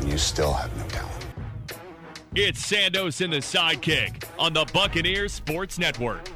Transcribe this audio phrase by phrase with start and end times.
[0.00, 1.24] and you still have no talent.
[2.34, 6.28] It's Sandos and the sidekick on the Buccaneers Sports Network.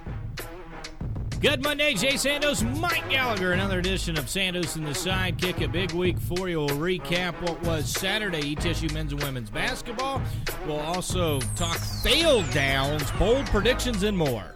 [1.40, 3.52] Good Monday, Jay Sandos, Mike Gallagher.
[3.52, 5.62] Another edition of Sandos and the Sidekick.
[5.62, 6.60] A big week for you.
[6.60, 10.22] We'll recap what was Saturday ETSU men's and women's basketball.
[10.66, 14.53] We'll also talk fail downs, bold predictions, and more.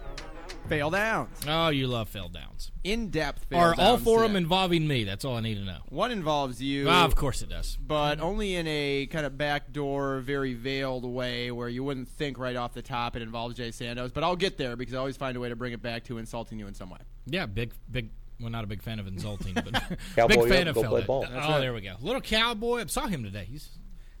[0.69, 1.29] Fail downs.
[1.47, 2.71] Oh, you love fail downs.
[2.83, 5.03] In depth fail Are all downs four of them involving me?
[5.03, 5.79] That's all I need to know.
[5.89, 6.87] One involves you.
[6.87, 7.75] Ah, of course it does.
[7.75, 12.55] But only in a kind of backdoor, very veiled way where you wouldn't think right
[12.55, 14.13] off the top it involves Jay Sandos.
[14.13, 16.17] But I'll get there because I always find a way to bring it back to
[16.19, 16.99] insulting you in some way.
[17.25, 18.11] Yeah, big, big.
[18.39, 19.65] Well, not a big fan of insulting, but
[20.27, 21.23] big fan of to fail ball.
[21.23, 21.33] down.
[21.33, 21.59] That's Oh, right.
[21.59, 21.95] there we go.
[21.99, 22.81] Little cowboy.
[22.81, 23.45] I saw him today.
[23.49, 23.69] He's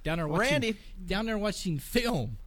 [0.03, 0.51] down there watching.
[0.51, 0.75] Randy.
[1.05, 2.37] Down there watching film.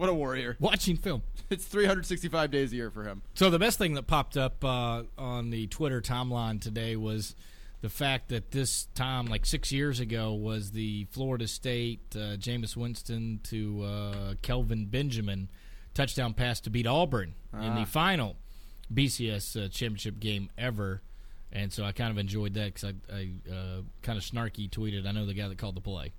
[0.00, 0.56] What a warrior.
[0.58, 1.22] Watching film.
[1.50, 3.22] It's 365 days a year for him.
[3.34, 7.34] So the best thing that popped up uh, on the Twitter timeline today was
[7.80, 12.76] the fact that this time, like six years ago, was the Florida State uh, Jameis
[12.76, 15.50] Winston to uh, Kelvin Benjamin
[15.92, 18.36] touchdown pass to beat Auburn in the final
[18.94, 21.02] BCS uh, championship game ever.
[21.50, 25.04] And so I kind of enjoyed that because I, I uh, kind of snarky tweeted.
[25.04, 26.12] I know the guy that called the play.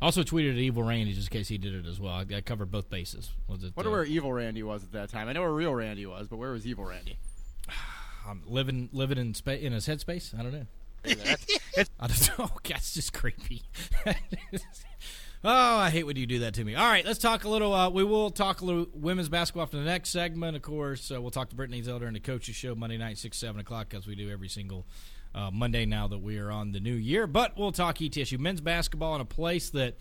[0.00, 2.12] Also tweeted at Evil Randy just in case he did it as well.
[2.12, 3.30] I, I covered both bases.
[3.48, 3.76] Was it?
[3.76, 5.28] Wonder uh, where Evil Randy was at that time.
[5.28, 7.18] I know where real Randy was, but where was Evil Randy?
[8.28, 10.38] um, living living in spa- in his headspace.
[10.38, 10.66] I don't know.
[12.00, 12.50] I don't know.
[12.68, 13.62] That's just creepy.
[14.06, 14.16] oh,
[15.44, 16.74] I hate when you do that to me.
[16.74, 17.72] All right, let's talk a little.
[17.74, 20.56] Uh, we will talk a little women's basketball after the next segment.
[20.56, 23.38] Of course, uh, we'll talk to Brittany Zelder and the coaches show Monday night six
[23.38, 24.86] seven o'clock as we do every single
[25.34, 27.26] uh, Monday now that we are on the new year.
[27.26, 29.96] But we'll talk ETSU men's basketball in a place that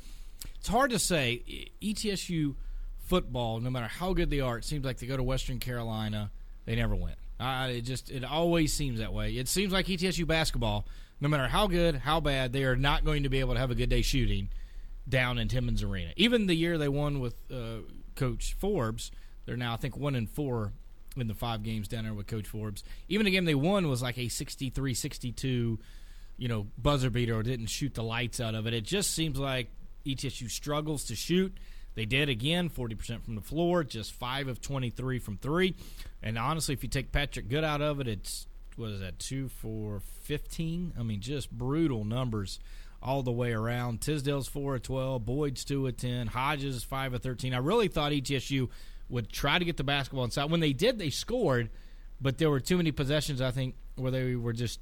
[0.60, 1.72] it's hard to say.
[1.82, 2.56] ETSU
[3.00, 6.32] football, no matter how good they are, it seems like they go to Western Carolina,
[6.66, 7.16] they never win.
[7.40, 9.38] Uh, it just it always seems that way.
[9.38, 10.88] It seems like ETSU basketball,
[11.22, 13.72] no matter how good, how bad, they are not going to be able to have
[13.72, 14.50] a good day shooting
[15.08, 16.12] down in Timmons Arena.
[16.18, 17.78] Even the year they won with uh,
[18.16, 19.12] Coach Forbes,
[19.46, 20.74] they're now I think one and four
[21.22, 22.84] in the five games down there with Coach Forbes.
[23.08, 25.78] Even the game they won was like a 63-62,
[26.38, 28.74] you know, buzzer beater or didn't shoot the lights out of it.
[28.74, 29.70] It just seems like
[30.06, 31.58] ETSU struggles to shoot.
[31.96, 35.74] They did again, 40% from the floor, just 5 of 23 from 3.
[36.22, 38.46] And honestly, if you take Patrick Good out of it, it's
[38.76, 40.94] what is that, 2 for 15?
[40.98, 42.60] I mean, just brutal numbers
[43.02, 44.02] all the way around.
[44.02, 47.54] Tisdale's 4 of 12, Boyd's 2 of 10, Hodges 5 of 13.
[47.54, 48.70] I really thought ETSU
[49.10, 50.52] would try to get the basketball inside.
[50.52, 51.70] When they did, they scored,
[52.20, 54.80] but there were too many possessions, I think, where they were just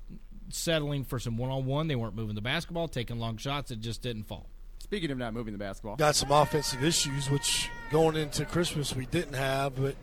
[0.50, 1.88] settling for some one on one.
[1.88, 3.72] They weren't moving the basketball, taking long shots.
[3.72, 4.50] It just didn't fall.
[4.80, 9.08] Speaking of not moving the basketball, got some offensive issues, which going into Christmas we
[9.08, 9.76] didn't have.
[9.76, 9.96] But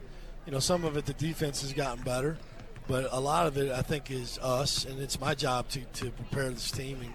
[0.45, 2.37] you know, some of it the defense has gotten better,
[2.89, 6.11] but a lot of it I think is us, and it's my job to, to
[6.11, 7.13] prepare this team and,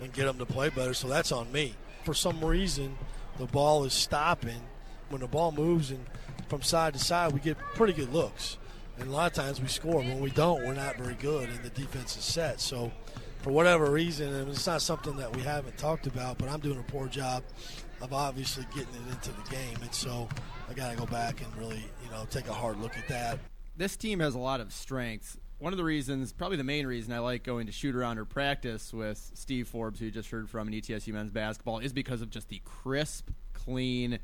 [0.00, 0.94] and get them to play better.
[0.94, 1.74] So that's on me.
[2.04, 2.96] For some reason,
[3.38, 4.62] the ball is stopping.
[5.10, 6.06] When the ball moves and
[6.50, 8.58] from side to side, we get pretty good looks,
[8.98, 9.98] and a lot of times we score.
[10.00, 12.60] When we don't, we're not very good, and the defense is set.
[12.60, 12.90] So
[13.42, 16.78] for whatever reason, and it's not something that we haven't talked about, but I'm doing
[16.78, 17.44] a poor job
[18.02, 20.28] of obviously getting it into the game, and so
[20.68, 23.38] I got to go back and really, you know, take a hard look at that.
[23.76, 25.38] this team has a lot of strengths.
[25.58, 28.24] One of the reasons, probably the main reason, I like going to shoot around or
[28.24, 32.22] practice with Steve Forbes, who you just heard from in ETSU men's basketball, is because
[32.22, 34.18] of just the crisp, clean.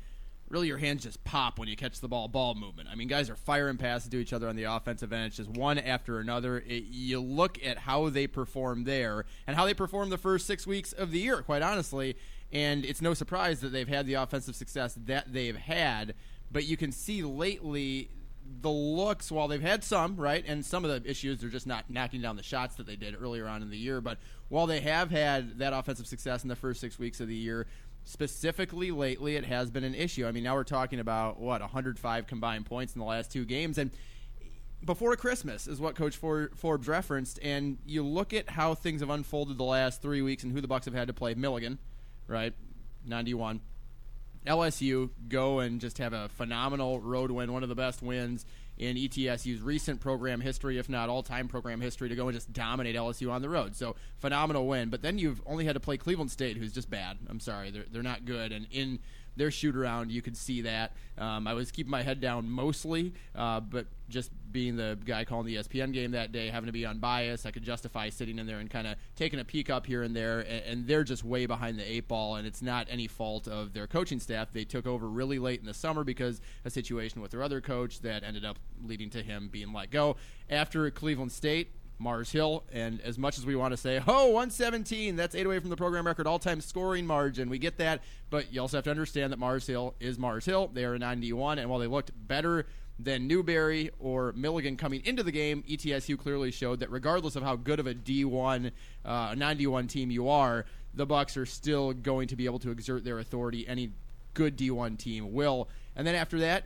[0.49, 2.27] Really, your hands just pop when you catch the ball.
[2.27, 2.87] Ball movement.
[2.89, 5.25] I mean, guys are firing passes to each other on the offensive end.
[5.25, 6.59] It's just one after another.
[6.65, 10.65] It, you look at how they perform there and how they perform the first six
[10.65, 11.41] weeks of the year.
[11.41, 12.15] Quite honestly,
[12.51, 16.13] and it's no surprise that they've had the offensive success that they've had.
[16.49, 18.09] But you can see lately
[18.61, 21.89] the looks, while they've had some, right, and some of the issues, they're just not
[21.89, 24.01] knocking down the shots that they did earlier on in the year.
[24.01, 24.17] But
[24.49, 27.67] while they have had that offensive success in the first six weeks of the year,
[28.07, 30.25] specifically lately, it has been an issue.
[30.25, 33.77] I mean, now we're talking about what 105 combined points in the last two games,
[33.77, 33.91] and
[34.85, 37.39] before Christmas is what Coach Forbes referenced.
[37.41, 40.67] And you look at how things have unfolded the last three weeks and who the
[40.67, 41.33] Bucks have had to play.
[41.33, 41.79] Milligan,
[42.27, 42.53] right,
[43.05, 43.59] non-D1.
[44.45, 48.45] LSU go and just have a phenomenal road win, one of the best wins
[48.77, 52.53] in ETSU's recent program history, if not all time program history, to go and just
[52.53, 53.75] dominate LSU on the road.
[53.75, 54.89] So phenomenal win.
[54.89, 57.17] But then you've only had to play Cleveland State, who's just bad.
[57.27, 58.51] I'm sorry, they're they're not good.
[58.51, 58.99] And in
[59.37, 60.93] their shoot around, you could see that.
[61.17, 65.45] Um, I was keeping my head down mostly, uh, but just being the guy calling
[65.45, 68.59] the ESPN game that day, having to be unbiased, I could justify sitting in there
[68.59, 70.39] and kind of taking a peek up here and there.
[70.39, 73.73] And, and, they're just way behind the eight ball, and it's not any fault of
[73.73, 74.53] their coaching staff.
[74.53, 77.99] They took over really late in the summer because a situation with their other coach
[78.01, 80.15] that ended up leading to him being let go.
[80.49, 82.63] After Cleveland State, Mars Hill.
[82.71, 85.75] And as much as we want to say, oh, 117, that's eight away from the
[85.75, 87.49] program record all time scoring margin.
[87.49, 88.01] We get that.
[88.29, 90.69] But you also have to understand that Mars Hill is Mars Hill.
[90.73, 91.59] They are a non-D1.
[91.59, 92.65] And while they looked better
[92.99, 97.55] than Newberry or Milligan coming into the game, ETSU clearly showed that regardless of how
[97.55, 98.71] good of a D1,
[99.05, 103.03] uh, non-D1 team you are, the Bucks are still going to be able to exert
[103.03, 103.67] their authority.
[103.67, 103.91] Any
[104.33, 105.69] good D1 team will.
[105.95, 106.65] And then after that,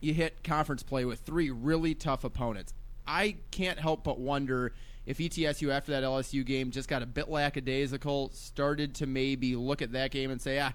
[0.00, 2.74] you hit conference play with three really tough opponents.
[3.10, 4.72] I can't help but wonder
[5.04, 9.82] if ETSU after that LSU game just got a bit lackadaisical, started to maybe look
[9.82, 10.72] at that game and say, ah,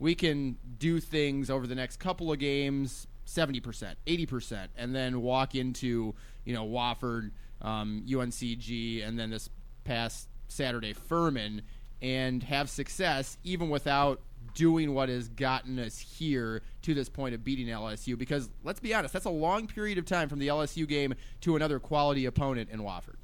[0.00, 5.54] we can do things over the next couple of games, 70%, 80%, and then walk
[5.54, 7.30] into, you know, Wofford,
[7.62, 9.48] um, UNCG, and then this
[9.84, 11.62] past Saturday, Furman,
[12.02, 14.20] and have success even without
[14.56, 18.18] doing what has gotten us here to this point of beating LSU.
[18.18, 21.54] Because let's be honest, that's a long period of time from the LSU game to
[21.54, 23.16] another quality opponent in Wofford.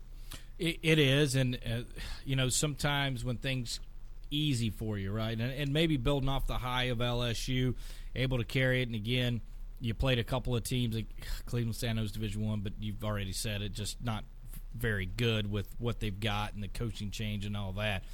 [0.58, 1.82] it, it is, and uh,
[2.24, 3.80] you know sometimes when things
[4.30, 7.74] easy for you, right, and, and maybe building off the high of LSU,
[8.14, 9.40] able to carry it, and again
[9.80, 11.06] you played a couple of teams, like
[11.46, 14.24] Cleveland State's Division One, but you've already said it, just not
[14.74, 18.04] very good with what they've got and the coaching change and all that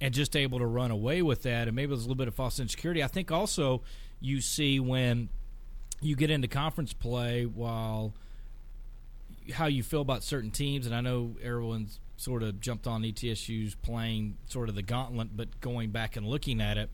[0.00, 1.68] and just able to run away with that.
[1.68, 3.02] And maybe there's a little bit of false insecurity.
[3.02, 3.82] I think also
[4.20, 5.28] you see when
[6.00, 8.14] you get into conference play while
[9.52, 10.86] how you feel about certain teams.
[10.86, 15.60] And I know everyone's sort of jumped on ETSU's playing sort of the gauntlet, but
[15.60, 16.90] going back and looking at it,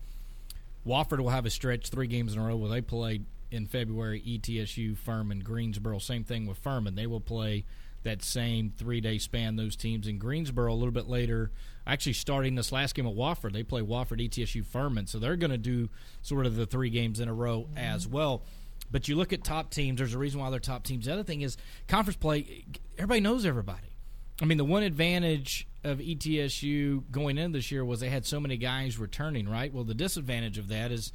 [0.85, 4.21] Wofford will have a stretch three games in a row where they played in February
[4.25, 5.99] ETSU, Furman, Greensboro.
[5.99, 6.95] Same thing with Furman.
[6.95, 7.65] They will play
[8.07, 11.51] that same three day span, those teams in Greensboro a little bit later.
[11.85, 15.07] Actually, starting this last game at Wofford, they play Wofford, ETSU, Furman.
[15.07, 15.89] So they're going to do
[16.21, 17.77] sort of the three games in a row mm-hmm.
[17.77, 18.43] as well.
[18.89, 21.05] But you look at top teams, there's a reason why they're top teams.
[21.05, 21.57] The other thing is
[21.87, 22.65] conference play,
[22.97, 23.95] everybody knows everybody.
[24.41, 28.39] I mean, the one advantage of ETSU going in this year was they had so
[28.39, 29.73] many guys returning, right?
[29.73, 31.11] Well, the disadvantage of that is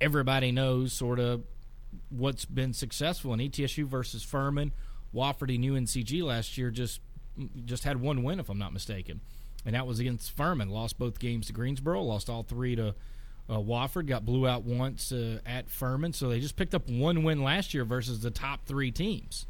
[0.00, 1.42] everybody knows sort of
[2.08, 4.72] what's been successful in ETSU versus Furman
[5.14, 7.00] Wofford and UNCG last year just
[7.64, 9.20] just had one win, if I'm not mistaken,
[9.64, 10.68] and that was against Furman.
[10.68, 12.94] Lost both games to Greensboro, lost all three to
[13.48, 16.12] uh, Wofford, got blew out once uh, at Furman.
[16.12, 19.46] So they just picked up one win last year versus the top three teams.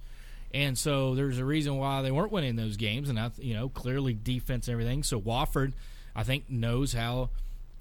[0.55, 3.69] And so there's a reason why they weren't winning those games, and I, you know,
[3.69, 5.03] clearly defense and everything.
[5.03, 5.73] So Wofford,
[6.15, 7.31] I think, knows how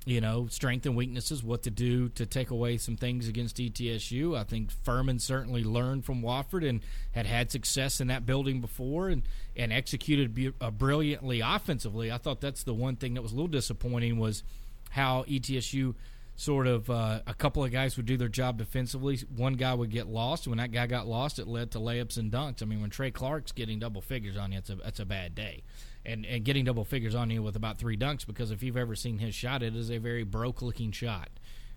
[0.06, 4.36] you know, strength and weaknesses, what to do to take away some things against ETSU.
[4.36, 6.82] I think Furman certainly learned from Wofford and
[7.12, 9.22] had had success in that building before and,
[9.56, 12.12] and executed uh, brilliantly offensively.
[12.12, 14.44] I thought that's the one thing that was a little disappointing was
[14.90, 15.94] how ETSU
[16.36, 19.20] sort of uh, a couple of guys would do their job defensively.
[19.36, 20.48] One guy would get lost.
[20.48, 22.64] When that guy got lost, it led to layups and dunks.
[22.64, 25.36] I mean, when Trey Clark's getting double figures on you, it's a, it's a bad
[25.36, 25.62] day
[26.06, 28.96] and, and getting double figures on you with about three dunks because if you've ever
[28.96, 31.30] seen his shot, it is a very broke looking shot.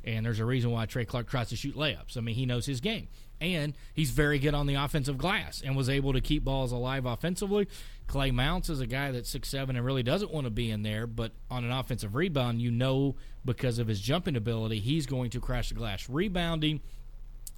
[0.05, 2.17] And there's a reason why Trey Clark tries to shoot layups.
[2.17, 3.09] I mean, he knows his game.
[3.41, 7.05] And he's very good on the offensive glass and was able to keep balls alive
[7.05, 7.69] offensively.
[8.07, 10.83] Clay Mounce is a guy that's six seven and really doesn't want to be in
[10.83, 15.31] there, but on an offensive rebound, you know because of his jumping ability, he's going
[15.31, 16.09] to crash the glass.
[16.09, 16.81] Rebounding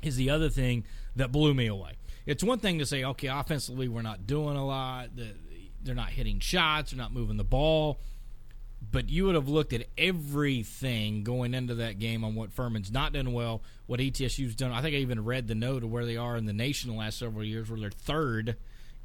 [0.03, 0.85] is the other thing
[1.17, 1.93] that blew me away.
[2.27, 5.15] It's one thing to say, okay, offensively we're not doing a lot.
[5.15, 5.29] The,
[5.87, 8.01] they're not hitting shots, they're not moving the ball.
[8.93, 13.13] But you would have looked at everything going into that game on what Furman's not
[13.13, 14.71] done well, what ETSU's done.
[14.71, 16.97] I think I even read the note of where they are in the nation the
[16.97, 18.57] last several years, where they're third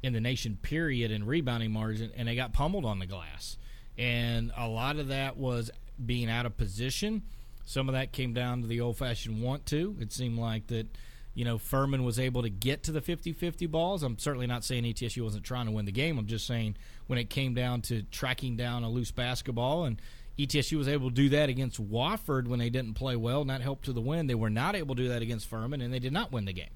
[0.02, 3.56] in the nation period in rebounding margin, and they got pummeled on the glass.
[3.96, 5.70] And a lot of that was
[6.04, 7.22] being out of position.
[7.64, 9.96] Some of that came down to the old fashioned want to.
[10.00, 10.86] It seemed like that
[11.34, 14.02] you know, Furman was able to get to the 50 50 balls.
[14.02, 16.18] I'm certainly not saying ETSU wasn't trying to win the game.
[16.18, 20.00] I'm just saying when it came down to tracking down a loose basketball and
[20.38, 23.82] ETSU was able to do that against Wofford when they didn't play well, not help
[23.82, 24.26] to the win.
[24.26, 26.54] They were not able to do that against Furman, and they did not win the
[26.54, 26.70] game.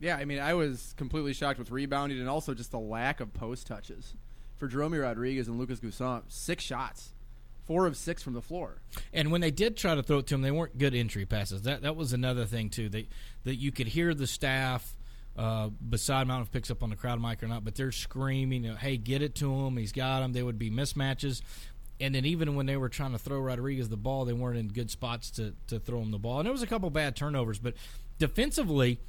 [0.00, 3.32] Yeah, I mean, I was completely shocked with rebounding and also just the lack of
[3.34, 4.14] post touches
[4.56, 6.22] for Jerome Rodriguez and Lucas N'Guessan.
[6.28, 7.12] Six shots,
[7.64, 8.82] four of six from the floor.
[9.12, 11.62] And when they did try to throw it to him, they weren't good entry passes.
[11.62, 12.88] That that was another thing too.
[12.88, 13.06] That
[13.44, 14.96] that you could hear the staff.
[15.34, 18.60] Uh, beside Mount if picks up on the crowd mic or not, but they're screaming,
[18.64, 19.78] know, "Hey, get it to him!
[19.78, 21.40] He's got him." They would be mismatches,
[21.98, 24.68] and then even when they were trying to throw Rodriguez the ball, they weren't in
[24.68, 26.40] good spots to to throw him the ball.
[26.40, 27.72] And there was a couple bad turnovers, but
[28.18, 29.00] defensively,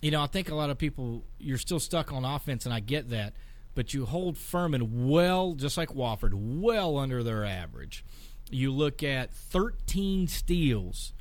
[0.00, 2.80] you know, I think a lot of people you're still stuck on offense, and I
[2.80, 3.34] get that,
[3.76, 8.04] but you hold Furman well, just like Wofford, well under their average.
[8.50, 11.12] You look at 13 steals,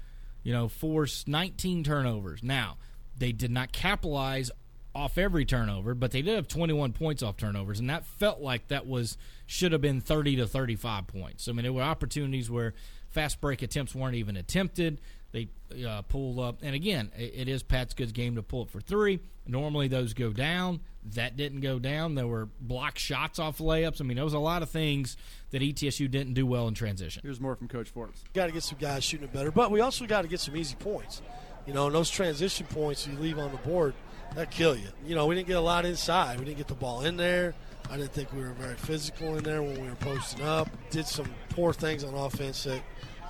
[0.41, 2.41] you know, force 19 turnovers.
[2.41, 2.77] Now
[3.17, 4.50] they did not capitalize
[4.95, 8.69] off every turnover, but they did have 21 points off turnovers, and that felt like
[8.69, 11.47] that was should have been 30 to 35 points.
[11.47, 12.74] I mean, there were opportunities where
[13.09, 15.01] fast break attempts weren't even attempted.
[15.36, 15.50] They
[15.86, 18.80] uh, pulled up, and again, it, it is Pat's good game to pull it for
[18.80, 19.20] three.
[19.46, 20.80] Normally, those go down.
[21.13, 22.15] That didn't go down.
[22.15, 24.00] There were block shots off layups.
[24.00, 25.18] I mean, there was a lot of things
[25.51, 27.22] that ETSU didn't do well in transition.
[27.22, 28.24] Here's more from Coach Forbes.
[28.34, 30.56] Got to get some guys shooting it better, but we also got to get some
[30.56, 31.22] easy points.
[31.68, 33.94] You know, and those transition points you leave on the board,
[34.36, 34.88] that kill you.
[35.06, 36.39] You know, we didn't get a lot inside.
[36.39, 37.56] We didn't get the ball in there.
[37.89, 40.70] I didn't think we were very physical in there when we were posting up.
[40.92, 42.82] Did some poor things on offense that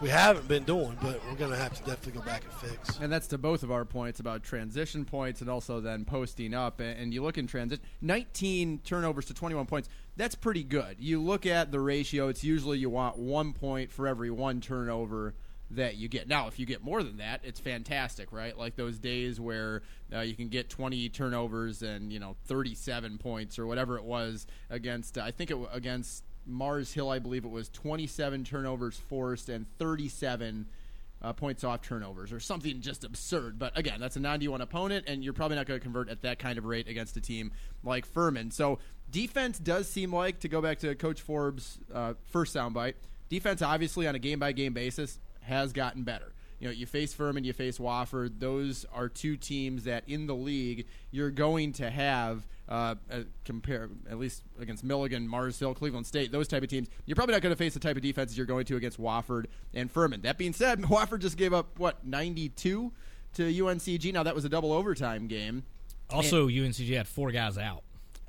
[0.02, 3.00] we haven't been doing, but we're going to have to definitely go back and fix.
[3.00, 6.80] And that's to both of our points about transition points and also then posting up.
[6.80, 9.90] And you look in transit, 19 turnovers to 21 points.
[10.18, 10.98] That's pretty good.
[11.00, 15.34] You look at the ratio, it's usually you want one point for every one turnover
[15.72, 16.28] that you get.
[16.28, 18.58] Now, if you get more than that, it's fantastic, right?
[18.58, 19.82] Like those days where
[20.14, 24.46] uh, you can get 20 turnovers and, you know, 37 points or whatever it was
[24.70, 28.98] against, uh, I think it was against Mars Hill, I believe it was 27 turnovers
[28.98, 30.68] forced and 37
[31.22, 33.58] uh, points off turnovers or something just absurd.
[33.58, 36.40] But again, that's a non-D1 opponent, and you're probably not going to convert at that
[36.40, 37.52] kind of rate against a team
[37.84, 38.52] like Furman.
[38.52, 42.94] So defense does seem like, to go back to Coach Forbes' uh, first soundbite,
[43.30, 46.35] defense obviously on a game by game basis has gotten better.
[46.60, 48.40] You know, you face Furman, you face Wofford.
[48.40, 53.90] Those are two teams that in the league you're going to have uh, uh, compare
[54.10, 56.88] at least against Milligan, Mars Hill, Cleveland State, those type of teams.
[57.06, 59.46] You're probably not going to face the type of defenses you're going to against Wofford
[59.74, 60.22] and Furman.
[60.22, 62.92] That being said, Wofford just gave up what 92
[63.36, 64.14] to UNCG.
[64.14, 65.64] Now that was a double overtime game.
[66.10, 67.84] Also, UNCG had four guys out.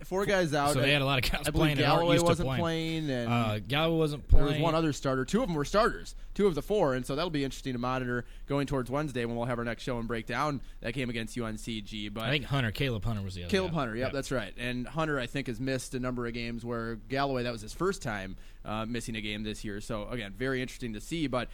[0.05, 0.75] Four guys out.
[0.75, 2.61] So they had a lot of guys I believe playing Galloway wasn't playing.
[3.07, 4.45] playing, and Uh, Galloway wasn't playing.
[4.45, 5.25] there was one other starter.
[5.25, 6.15] Two of them were starters.
[6.35, 9.37] Two of the four, and so that'll be interesting to monitor going towards Wednesday when
[9.37, 12.13] we'll have our next show and break down that game against UNCG.
[12.13, 13.51] But I think Hunter, Caleb Hunter was the other.
[13.51, 13.79] Caleb guy.
[13.79, 14.53] Hunter, yep, that's right.
[14.59, 17.73] And Hunter, I think, has missed a number of games where Galloway, that was his
[17.73, 18.37] first time
[18.67, 19.81] uh, missing a game this year.
[19.81, 21.27] So, again, very interesting to see.
[21.27, 21.49] But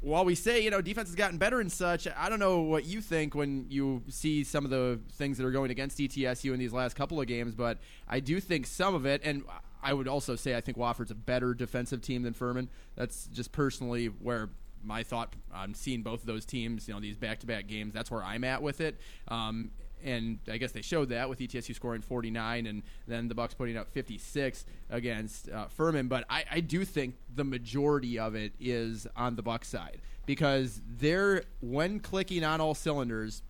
[0.00, 2.84] while we say, you know, defense has gotten better and such, I don't know what
[2.84, 6.58] you think when you see some of the things that are going against ETSU in
[6.58, 9.42] these last couple of games, but I do think some of it, and
[9.82, 12.68] I would also say I think Wofford's a better defensive team than Furman.
[12.94, 14.50] That's just personally where
[14.84, 18.22] my thought I'm seeing both of those teams, you know, these back-to-back games, that's where
[18.22, 19.00] I'm at with it.
[19.26, 19.72] Um,
[20.04, 23.76] and I guess they showed that with ETSU scoring 49 and then the Bucks putting
[23.76, 26.08] up 56 against uh, Furman.
[26.08, 30.80] But I, I do think the majority of it is on the Bucks side because
[30.98, 33.42] they're when clicking on all cylinders,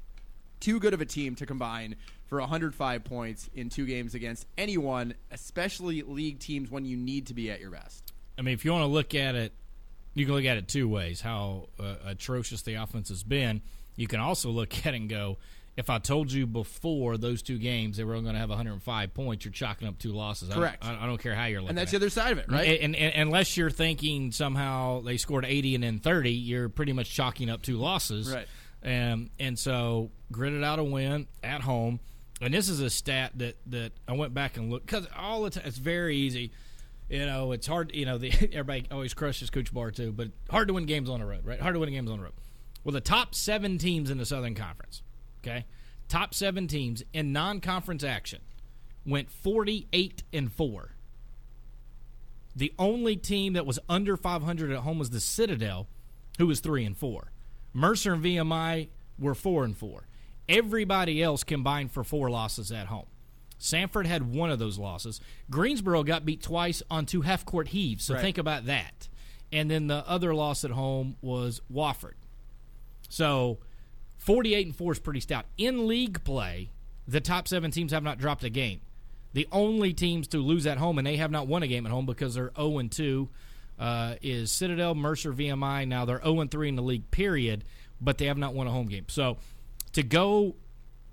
[0.61, 5.14] too good of a team to combine for 105 points in two games against anyone,
[5.31, 8.12] especially league teams when you need to be at your best.
[8.38, 9.52] I mean, if you want to look at it,
[10.14, 13.62] you can look at it two ways: how uh, atrocious the offense has been.
[13.97, 15.38] You can also look at it and go,
[15.78, 19.14] if I told you before those two games they were only going to have 105
[19.14, 20.50] points, you're chalking up two losses.
[20.50, 20.85] I don't- Correct.
[20.85, 21.70] I, don't care how you're looking.
[21.70, 22.80] And that's at the other side of it, right?
[22.80, 26.92] And, and, and unless you're thinking somehow they scored 80 and then 30, you're pretty
[26.92, 28.32] much chalking up two losses.
[28.32, 28.49] Right.
[28.82, 32.00] And and so gritted out a win at home.
[32.40, 35.50] And this is a stat that, that I went back and looked because all the
[35.50, 36.50] time it's very easy.
[37.08, 37.92] You know, it's hard.
[37.94, 41.20] You know, the, everybody always crushes Coach Barr too, but hard to win games on
[41.20, 41.61] the road, right?
[41.61, 42.32] Hard to win games on the road.
[42.85, 45.02] Well, the top seven teams in the Southern Conference,
[45.49, 45.64] okay,
[46.09, 48.40] top seven teams in non-conference action
[49.07, 50.95] went forty-eight and four.
[52.55, 55.87] The only team that was under 500 at home was the Citadel,
[56.38, 57.31] who was three and four.
[57.73, 58.88] Mercer and VMI
[59.19, 60.09] were four and four.
[60.49, 63.07] Everybody else combined for four losses at home.
[63.61, 65.21] Samford had one of those losses.
[65.50, 68.23] Greensboro got beat twice on two half court heaves, so Right.
[68.23, 69.09] think about that.
[69.52, 72.14] And then the other loss at home was Wofford.
[73.09, 73.59] So
[74.28, 75.47] 48 and 4 is pretty stout.
[75.56, 76.68] In league play,
[77.06, 78.82] the top seven teams have not dropped a game.
[79.32, 81.92] The only teams to lose at home, and they have not won a game at
[81.92, 83.26] home because they're 0 and 2,
[83.78, 85.88] uh, is Citadel, Mercer, VMI.
[85.88, 87.64] Now they're 0 and 3 in the league, period,
[88.02, 89.06] but they have not won a home game.
[89.08, 89.38] So
[89.94, 90.56] to go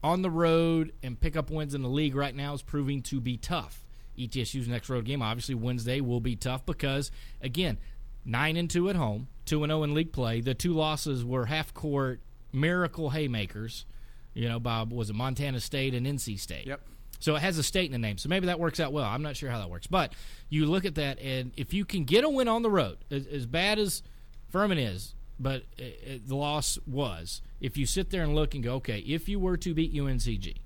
[0.04, 3.22] on the road and pick up wins in the league right now is proving to
[3.22, 3.86] be tough.
[4.20, 7.78] ETSU's next road game, obviously Wednesday, will be tough because again,
[8.26, 10.42] nine and two at home, two and zero in league play.
[10.42, 12.20] The two losses were half court
[12.56, 13.86] miracle haymakers.
[14.34, 16.68] You know, Bob was it Montana State and NC State.
[16.68, 16.82] Yep.
[17.20, 18.18] So it has a state in the name.
[18.18, 19.06] So maybe that works out well.
[19.06, 20.14] I'm not sure how that works, but
[20.50, 23.26] you look at that, and if you can get a win on the road, as,
[23.28, 24.04] as bad as
[24.50, 27.42] Furman is, but it, it, the loss was.
[27.60, 30.58] If you sit there and look and go, okay, if you were to beat UNCG,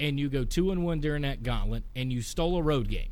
[0.00, 3.10] and you go two and one during that gauntlet, and you stole a road game,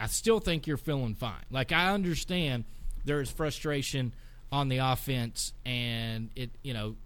[0.00, 1.44] I still think you're feeling fine.
[1.50, 2.64] Like I understand
[3.04, 4.14] there is frustration
[4.50, 6.96] on the offense, and it, you know,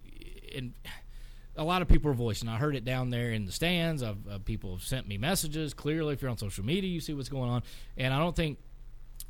[0.55, 0.73] and
[1.55, 2.47] a lot of people are voicing.
[2.47, 4.03] I heard it down there in the stands.
[4.03, 5.73] I've, uh, people have sent me messages.
[5.73, 7.63] Clearly, if you're on social media, you see what's going on,
[7.97, 8.59] and I don't think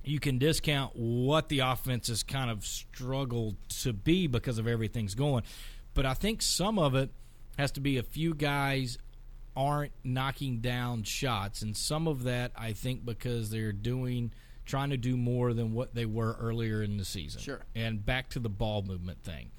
[0.04, 5.16] you can discount what the offense has kind of struggled to be because of everything's
[5.16, 5.44] going.
[5.94, 7.10] But I think some of it
[7.58, 8.98] has to be a few guys
[9.56, 14.32] aren't knocking down shots, and some of that I think because they're doing
[14.66, 17.42] trying to do more than what they were earlier in the season.
[17.42, 17.62] Sure.
[17.74, 19.50] And back to the ball movement thing.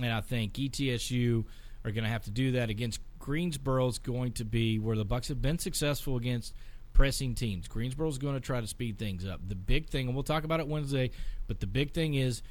[0.00, 1.44] And I think ETSU
[1.84, 5.04] are going to have to do that against Greensboro is going to be where the
[5.04, 6.54] Bucks have been successful against
[6.92, 7.68] pressing teams.
[7.68, 9.40] Greensboro is going to try to speed things up.
[9.46, 11.10] The big thing, and we'll talk about it Wednesday,
[11.46, 12.42] but the big thing is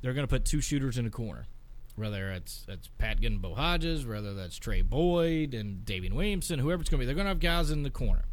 [0.00, 1.46] they're going to put two shooters in a corner.
[1.94, 6.88] Whether it's it's Pat Bo Hodges, whether that's Tray Boyd and Daivien Williamson, whoever it's
[6.88, 8.24] going to be, they're going to have guys in the corner,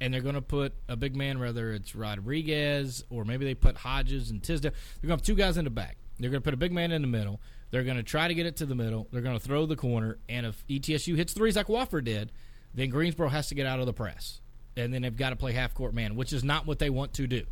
[0.00, 3.76] and they're going to put a big man, whether it's Rodriguez or maybe they put
[3.76, 4.72] Hodges and Tisdale.
[4.72, 5.96] They're going to have two guys in the back.
[6.18, 7.40] They're going to put a big man in the middle.
[7.70, 9.08] They're going to try to get it to the middle.
[9.12, 12.32] They're going to throw the corner, and if ETSU hits threes like Wofford did,
[12.74, 14.40] then Greensboro has to get out of the press
[14.78, 17.12] and then they've got to play half court man, which is not what they want
[17.14, 17.44] to do.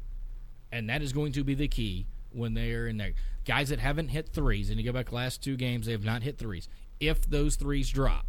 [0.70, 3.12] And that is going to be the key when they are in there.
[3.44, 6.22] Guys that haven't hit threes, and you go back last two games, they have not
[6.22, 6.68] hit threes.
[7.00, 8.26] If those threes drop,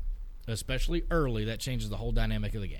[0.48, 2.80] especially early, that changes the whole dynamic of the game.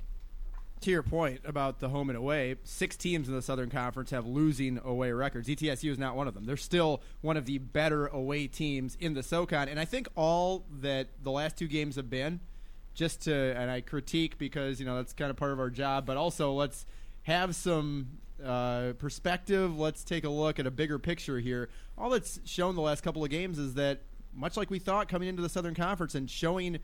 [0.82, 4.26] To your point about the home and away, six teams in the Southern Conference have
[4.26, 5.48] losing away records.
[5.48, 6.44] ETSU is not one of them.
[6.46, 10.64] They're still one of the better away teams in the SoCon, and I think all
[10.80, 12.40] that the last two games have been–
[12.98, 16.04] just to and I critique because you know that's kind of part of our job,
[16.04, 16.84] but also let's
[17.22, 18.08] have some
[18.44, 19.78] uh, perspective.
[19.78, 21.68] Let's take a look at a bigger picture here.
[21.96, 24.00] All that's shown the last couple of games is that
[24.34, 26.80] much like we thought coming into the Southern Conference and showing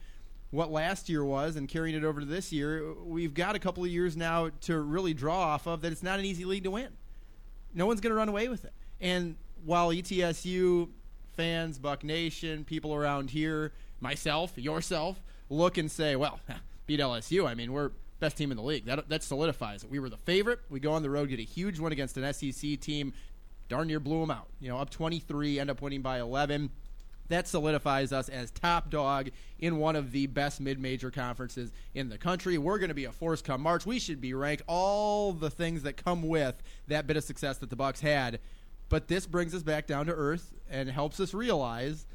[0.51, 3.83] what last year was and carrying it over to this year, we've got a couple
[3.85, 6.71] of years now to really draw off of that it's not an easy league to
[6.71, 6.89] win.
[7.75, 8.73] No one's going to run away with it.
[9.01, 10.89] And while ETSU
[11.33, 16.39] fans, Buck Nation, people around here, myself, yourself, look and say, well,
[16.87, 17.47] beat LSU.
[17.47, 18.85] I mean, we're best team in the league.
[18.87, 19.91] That that solidifies it.
[19.91, 20.61] We were the favorite.
[20.71, 23.13] We go on the road, get a huge win against an SEC team,
[23.69, 24.49] darn near blew them out.
[24.61, 26.71] You know, up 23, end up winning by 11.
[27.29, 32.19] That solidifies us as top dog in one of the best mid-major conferences in the
[32.19, 32.59] country.
[32.59, 33.87] We're going to be a force come March.
[33.87, 34.63] We should be ranked.
[34.67, 38.41] All the things that come with that bit of success that the Bucks had.
[38.91, 42.07] But this brings us back down to earth and helps us realize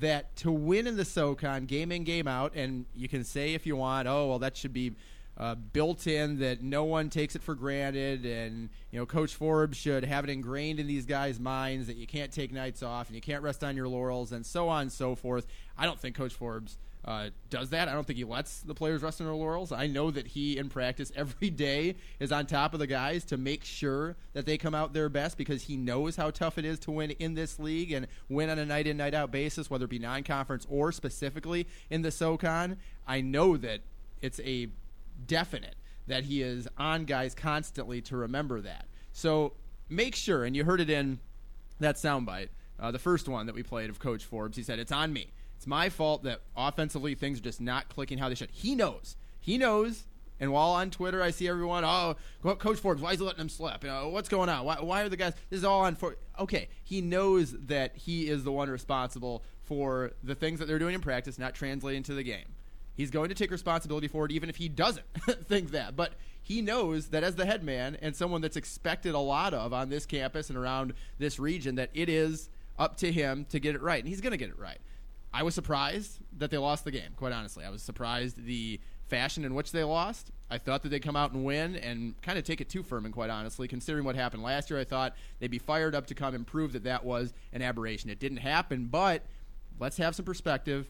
[0.00, 3.66] that to win in the SoCon game in game out, and you can say if
[3.66, 4.92] you want, oh well, that should be
[5.36, 9.76] uh, built in that no one takes it for granted, and you know Coach Forbes
[9.76, 13.16] should have it ingrained in these guys' minds that you can't take nights off and
[13.16, 15.46] you can't rest on your laurels, and so on and so forth.
[15.76, 17.88] I don't think Coach Forbes uh, does that.
[17.88, 19.72] I don't think he lets the players rest on their laurels.
[19.72, 23.36] I know that he, in practice, every day is on top of the guys to
[23.36, 26.78] make sure that they come out their best because he knows how tough it is
[26.80, 29.84] to win in this league and win on a night in, night out basis, whether
[29.84, 32.76] it be non conference or specifically in the SOCON.
[33.06, 33.80] I know that
[34.22, 34.68] it's a
[35.26, 38.86] definite that he is on guys constantly to remember that.
[39.12, 39.54] So
[39.88, 41.20] make sure, and you heard it in
[41.80, 42.48] that soundbite,
[42.78, 44.56] uh, the first one that we played of Coach Forbes.
[44.56, 45.32] He said, It's on me.
[45.56, 48.50] It's my fault that offensively things are just not clicking how they should.
[48.50, 49.16] He knows.
[49.40, 50.04] He knows.
[50.40, 53.48] And while on Twitter, I see everyone, oh, Coach Forbes, why is he letting them
[53.48, 53.84] slip?
[53.84, 54.64] You know, what's going on?
[54.64, 55.32] Why, why are the guys?
[55.48, 56.16] This is all on for.
[56.40, 60.94] Okay, he knows that he is the one responsible for the things that they're doing
[60.94, 62.53] in practice not translating to the game.
[62.96, 65.06] He's going to take responsibility for it, even if he doesn't
[65.44, 65.96] think that.
[65.96, 69.72] But he knows that as the head man and someone that's expected a lot of
[69.72, 73.74] on this campus and around this region, that it is up to him to get
[73.74, 74.78] it right, and he's going to get it right.
[75.32, 77.10] I was surprised that they lost the game.
[77.16, 80.30] Quite honestly, I was surprised the fashion in which they lost.
[80.50, 83.04] I thought that they'd come out and win and kind of take it too firm.
[83.04, 86.14] And quite honestly, considering what happened last year, I thought they'd be fired up to
[86.14, 88.10] come and prove that that was an aberration.
[88.10, 89.22] It didn't happen, but
[89.80, 90.88] let's have some perspective.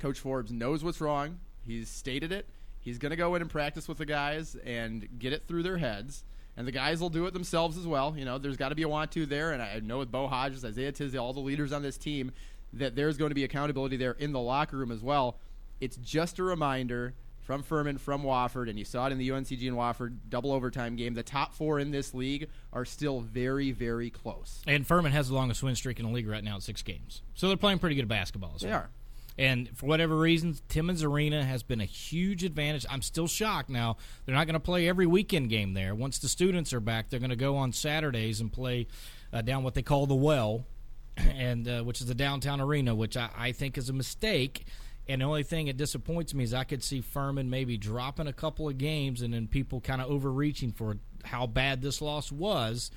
[0.00, 1.38] Coach Forbes knows what's wrong.
[1.64, 2.46] He's stated it,
[2.80, 5.76] He's going to go in and practice with the guys and get it through their
[5.76, 6.24] heads.
[6.56, 8.14] And the guys will do it themselves as well.
[8.16, 9.52] You know, there's got to be a want to there.
[9.52, 12.32] And I know with Bo Hodges, Isaiah Tisdale, all the leaders on this team,
[12.72, 15.38] that there's going to be accountability there in the locker room as well.
[15.80, 19.66] It's just a reminder from Furman, from Wofford, and you saw it in the UNCG
[19.66, 21.14] and Wofford double overtime game.
[21.14, 24.62] The top four in this league are still very, very close.
[24.66, 27.22] And Furman has the longest win streak in the league right now at six games.
[27.34, 28.52] So they're playing pretty good basketball.
[28.56, 28.90] As They are.
[29.40, 32.84] And for whatever reason, Timmons Arena has been a huge advantage.
[32.90, 33.96] I'm still shocked now.
[34.26, 35.94] They're not going to play every weekend game there.
[35.94, 38.86] Once the students are back, they're going to go on Saturdays and play
[39.32, 40.66] uh, down what they call the Well,
[41.16, 44.66] and uh, which is the downtown arena, which I, I think is a mistake.
[45.08, 48.34] And the only thing that disappoints me is I could see Furman maybe dropping a
[48.34, 52.90] couple of games and then people kind of overreaching for how bad this loss was.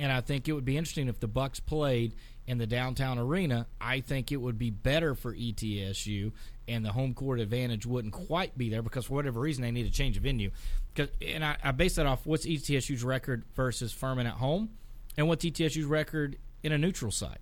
[0.00, 3.66] And I think it would be interesting if the Bucks played in the downtown arena.
[3.80, 6.32] I think it would be better for ETSU,
[6.68, 9.84] and the home court advantage wouldn't quite be there because for whatever reason they need
[9.84, 10.50] to change a venue.
[10.94, 14.70] 'Cause- and I, I base that off what's ETSU's record versus Furman at home,
[15.16, 17.38] and what's ETSU's record in a neutral site.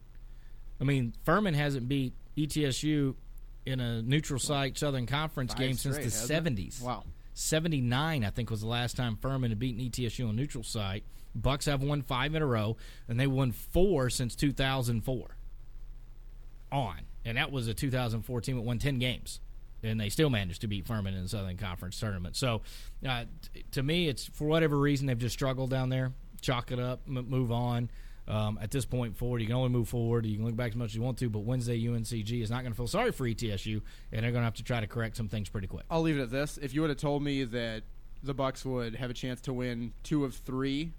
[0.80, 3.14] I mean, Furman hasn't beat ETSU
[3.66, 6.80] in a neutral site Southern Conference Five game since the seventies.
[6.82, 7.04] Wow.
[7.34, 11.04] 79, I think, was the last time Furman had beaten ETSU on neutral site.
[11.34, 12.76] Bucks have won five in a row,
[13.08, 15.36] and they won four since 2004
[16.70, 17.00] on.
[17.24, 19.40] And that was a 2014 that won 10 games.
[19.82, 22.36] And they still managed to beat Furman in the Southern Conference tournament.
[22.36, 22.62] So,
[23.06, 26.12] uh, t- to me, it's for whatever reason they've just struggled down there.
[26.40, 27.90] Chalk it up, m- move on.
[28.28, 30.24] Um, at this point forward, you can only move forward.
[30.24, 32.60] You can look back as much as you want to, but Wednesday UNCG is not
[32.62, 35.16] going to feel sorry for ETSU, and they're going to have to try to correct
[35.16, 35.84] some things pretty quick.
[35.90, 36.56] I'll leave it at this.
[36.62, 37.82] If you would have told me that
[38.22, 40.92] the Bucks would have a chance to win two of three,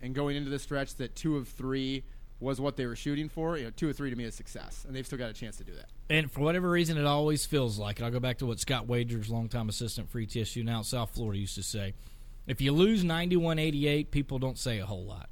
[0.00, 2.04] and going into the stretch that two of three
[2.40, 4.84] was what they were shooting for, you know, two of three to me is success,
[4.86, 5.86] and they've still got a chance to do that.
[6.08, 8.86] And for whatever reason, it always feels like, and I'll go back to what Scott
[8.86, 11.94] Wagers, longtime assistant for ETSU, now South Florida, used to say
[12.46, 15.28] if you lose 91 88, people don't say a whole lot.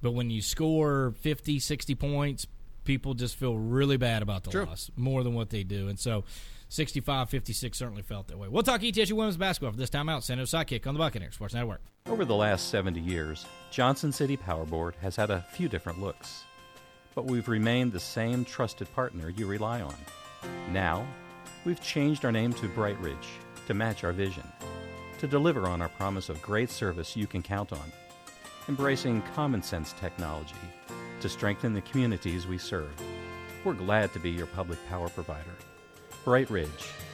[0.00, 2.46] But when you score 50, 60 points,
[2.84, 4.64] people just feel really bad about the True.
[4.66, 5.88] loss more than what they do.
[5.88, 6.24] And so
[6.68, 8.48] 65 56 certainly felt that way.
[8.48, 10.24] We'll talk ETSU women's basketball for this time out.
[10.24, 11.80] San Sidekick on the Buccaneer Sports Network.
[12.06, 16.44] Over the last 70 years, Johnson City Power Board has had a few different looks,
[17.14, 19.94] but we've remained the same trusted partner you rely on.
[20.70, 21.06] Now,
[21.64, 23.28] we've changed our name to Bright Ridge
[23.66, 24.44] to match our vision,
[25.18, 27.92] to deliver on our promise of great service you can count on,
[28.68, 30.54] embracing common sense technology
[31.20, 32.92] to strengthen the communities we serve.
[33.64, 35.54] We're glad to be your public power provider.
[36.24, 36.70] Bright Ridge,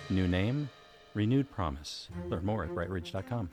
[0.08, 0.70] new name,
[1.14, 2.08] renewed promise.
[2.28, 3.50] Learn more at brightridge.com.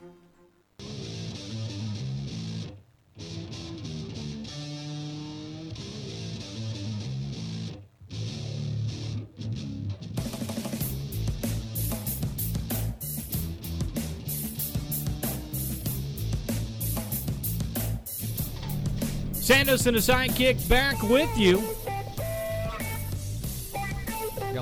[19.32, 21.77] Sandos and the Sidekick back with you.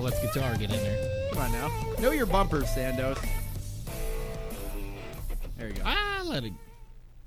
[0.06, 1.30] Let's Guitar get in there.
[1.32, 3.18] Come on now, know your bumpers, Sandos.
[5.58, 5.82] There you go.
[5.84, 6.52] Ah, let it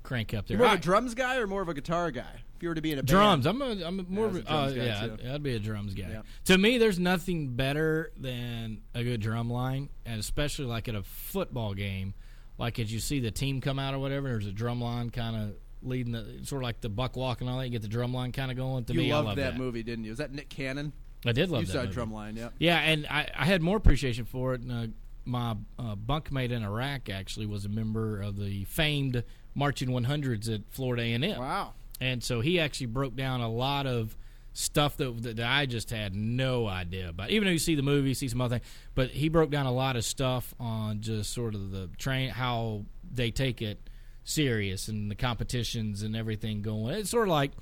[0.02, 0.56] crank up there.
[0.56, 2.40] You're more of a drums guy or more of a guitar guy?
[2.56, 3.08] If you were to be in a band?
[3.08, 3.46] Drums.
[3.46, 5.12] I'm a, I'm a more I was of a a, uh, drums guy, yeah, too.
[5.12, 6.08] I'd, I'd be a drums guy.
[6.10, 6.22] Yeah.
[6.46, 11.02] To me, there's nothing better than a good drum line, and especially like at a
[11.02, 12.14] football game,
[12.56, 14.28] like as you see the team come out or whatever.
[14.28, 17.50] There's a drum line kind of leading the sort of like the buck walk and
[17.50, 17.66] all that.
[17.66, 18.86] You get the drum line kind of going.
[18.86, 20.12] To You me, loved I love that, movie, didn't you?
[20.12, 20.94] Was that Nick Cannon?
[21.24, 21.86] I did love that.
[21.86, 21.94] movie.
[21.94, 22.48] Drumline, yeah.
[22.58, 24.62] Yeah, and I, I had more appreciation for it.
[24.62, 24.86] And, uh,
[25.24, 29.22] my uh, bunkmate in Iraq actually was a member of the famed
[29.54, 31.38] marching 100s at Florida A&M.
[31.38, 31.74] Wow.
[32.00, 34.16] And so he actually broke down a lot of
[34.52, 37.30] stuff that, that I just had no idea about.
[37.30, 39.72] Even though you see the movie, see some other things, but he broke down a
[39.72, 43.78] lot of stuff on just sort of the train, how they take it
[44.24, 46.94] serious and the competitions and everything going.
[46.94, 47.52] It's sort of like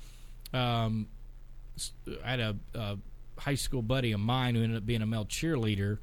[0.53, 1.07] um,
[2.23, 2.97] I had a, a
[3.39, 5.99] high school buddy of mine who ended up being a male cheerleader,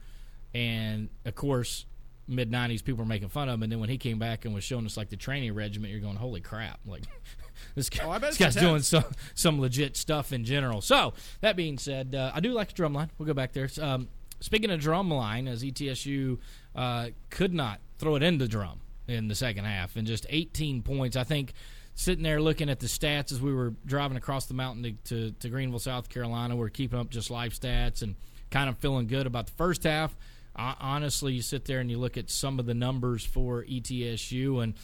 [0.55, 1.87] and of course,
[2.27, 3.62] mid '90s people were making fun of him.
[3.62, 6.01] And then when he came back and was showing us like the training regiment, you're
[6.01, 7.03] going, "Holy crap!" Like
[7.75, 10.81] this, guy, Oh, this guy's doing some some legit stuff in general.
[10.81, 13.11] So that being said, uh, I do like the drum line.
[13.18, 13.68] We'll go back there.
[13.81, 14.09] Um,
[14.40, 16.38] speaking of drum line, as ETSU
[16.75, 20.83] uh, could not throw it in the drum in the second half, and just 18
[20.83, 21.16] points.
[21.16, 21.53] I think
[21.96, 25.30] sitting there looking at the stats as we were driving across the mountain to, to,
[25.40, 28.14] to Greenville, South Carolina, we are keeping up just live stats and
[28.50, 30.14] kind of feeling good about the first half.
[30.54, 34.62] Uh, honestly, you sit there and you look at some of the numbers for ETSU
[34.62, 34.74] and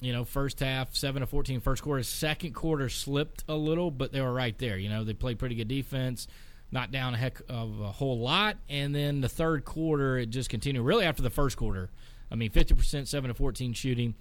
[0.00, 2.02] you know, first half, 7 to 14, first quarter.
[2.02, 4.78] Second quarter slipped a little, but they were right there.
[4.78, 6.28] You know, they played pretty good defense,
[6.70, 8.58] not down a heck of a whole lot.
[8.68, 10.84] And then the third quarter, it just continued.
[10.84, 11.90] Really, after the first quarter,
[12.30, 14.14] I mean, 50%, 7 to 14 shooting.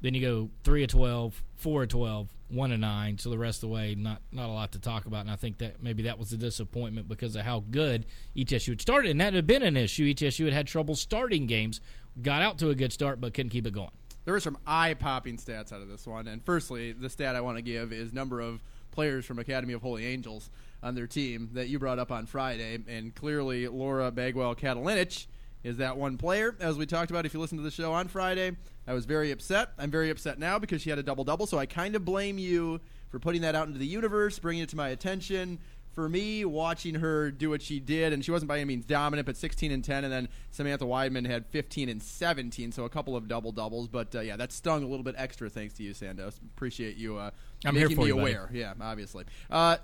[0.00, 3.18] Then you go 3 of 12, 4 of 12, 1 of 9.
[3.18, 5.22] So the rest of the way, not not a lot to talk about.
[5.22, 8.80] And I think that maybe that was a disappointment because of how good ETSU had
[8.80, 9.10] started.
[9.10, 10.12] And that had been an issue.
[10.12, 11.80] ETSU had had trouble starting games,
[12.22, 13.90] got out to a good start, but couldn't keep it going.
[14.24, 17.56] There were some eye-popping stats out of this one, and firstly, the stat I want
[17.56, 20.50] to give is number of players from Academy of Holy Angels
[20.82, 25.26] on their team that you brought up on Friday, and clearly Laura Bagwell Katalinich
[25.62, 26.54] is that one player.
[26.60, 29.30] As we talked about, if you listen to the show on Friday, I was very
[29.30, 29.70] upset.
[29.78, 32.38] I'm very upset now because she had a double double, so I kind of blame
[32.38, 35.58] you for putting that out into the universe, bringing it to my attention.
[35.92, 39.26] For me, watching her do what she did, and she wasn't by any means dominant,
[39.26, 43.16] but 16 and 10, and then Samantha Widmann had 15 and 17, so a couple
[43.16, 43.88] of double doubles.
[43.88, 45.50] But uh, yeah, that stung a little bit extra.
[45.50, 46.38] Thanks to you, Sandos.
[46.56, 47.16] Appreciate you.
[47.16, 47.32] Uh,
[47.64, 48.32] I'm here making for me you, buddy.
[48.32, 48.50] aware.
[48.52, 49.24] Yeah, obviously.
[49.50, 49.78] Uh,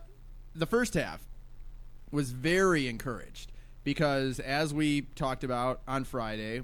[0.55, 1.27] the first half
[2.13, 3.51] was very encouraged
[3.87, 6.61] because, as we talked about on Friday,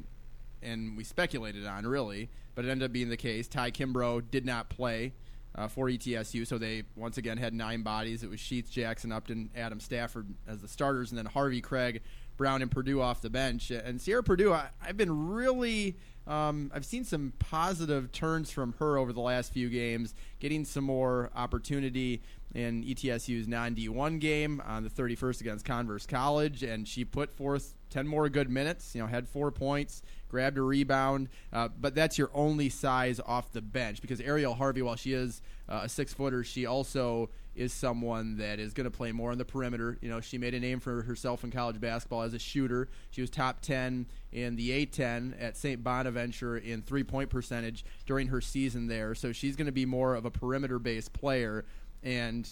[0.60, 3.46] and we speculated on really, but it ended up being the case.
[3.46, 5.12] Ty Kimbrough did not play
[5.54, 8.24] uh, for ETSU, so they once again had nine bodies.
[8.24, 12.02] It was Sheets, Jackson, Upton, Adam Stafford as the starters, and then Harvey, Craig,
[12.36, 13.70] Brown, and Purdue off the bench.
[13.70, 15.96] And Sierra Purdue, I, I've been really.
[16.26, 20.84] Um, I've seen some positive turns from her over the last few games, getting some
[20.84, 22.22] more opportunity
[22.54, 27.74] in ETSU's non D1 game on the 31st against Converse College, and she put forth
[27.90, 32.18] 10 more good minutes, you know, had four points, grabbed a rebound, uh, but that's
[32.18, 36.12] your only size off the bench because Ariel Harvey, while she is uh, a six
[36.12, 39.98] footer, she also is someone that is going to play more on the perimeter.
[40.00, 42.88] You know, she made a name for herself in college basketball as a shooter.
[43.10, 45.84] She was top 10 in the A10 at St.
[45.84, 49.14] Bonaventure in three point percentage during her season there.
[49.14, 51.64] So she's going to be more of a perimeter based player.
[52.02, 52.48] And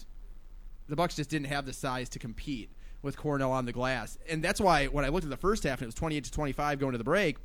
[0.87, 2.69] the Bucks just didn't have the size to compete
[3.01, 4.17] with Cornell on the glass.
[4.29, 6.31] And that's why when I looked at the first half and it was 28 to
[6.31, 7.37] 25 going to the break,